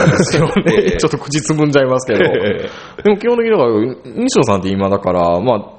[0.67, 0.83] えね。
[0.95, 2.25] えちょっと口つぶんじゃいますけど。
[2.25, 2.69] え
[3.03, 5.73] でも基本的にだから、西野さんって今だから、まあ、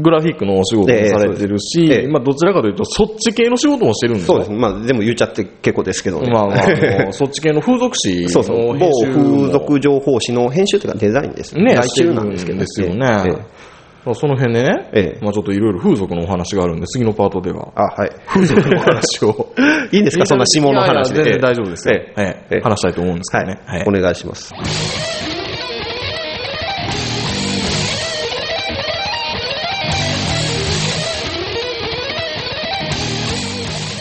[0.00, 4.34] グラフィックのお仕事もされてるし、ええそうですええまあ、どちらかというと、そっち系の仕事もしてるんですよ。
[4.34, 4.58] そうですね。
[4.58, 6.30] まあ、でも言っちゃって結構ですけどね。
[6.30, 6.54] まあま
[7.08, 8.78] あ、そっち系の風俗誌の そうそう。
[8.78, 11.56] 某風俗情報誌の編集というかデザインです。
[11.56, 13.55] ね、外してる注なんですけどですよえねえ。
[14.14, 18.10] その辺でね、ええまあちょっといろいろ風俗のお話があるんで、次のパートでは、あ、はい。
[18.26, 19.52] 風俗の話を。
[19.92, 20.26] いいんですか？
[20.26, 21.16] そんな下の話で。
[21.16, 21.94] いやいや全然大丈夫ですよ。
[21.94, 23.60] ええええええ話したいと思うんですけはいどね。
[23.66, 23.84] はい。
[23.86, 24.54] お願いします。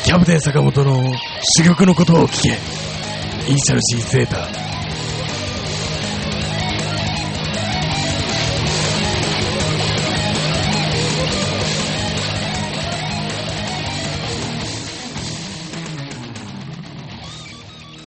[0.04, 1.02] キャプテン坂本の
[1.58, 2.50] 珠玉のことを聞け。
[3.50, 4.65] イニシャル C ゼータ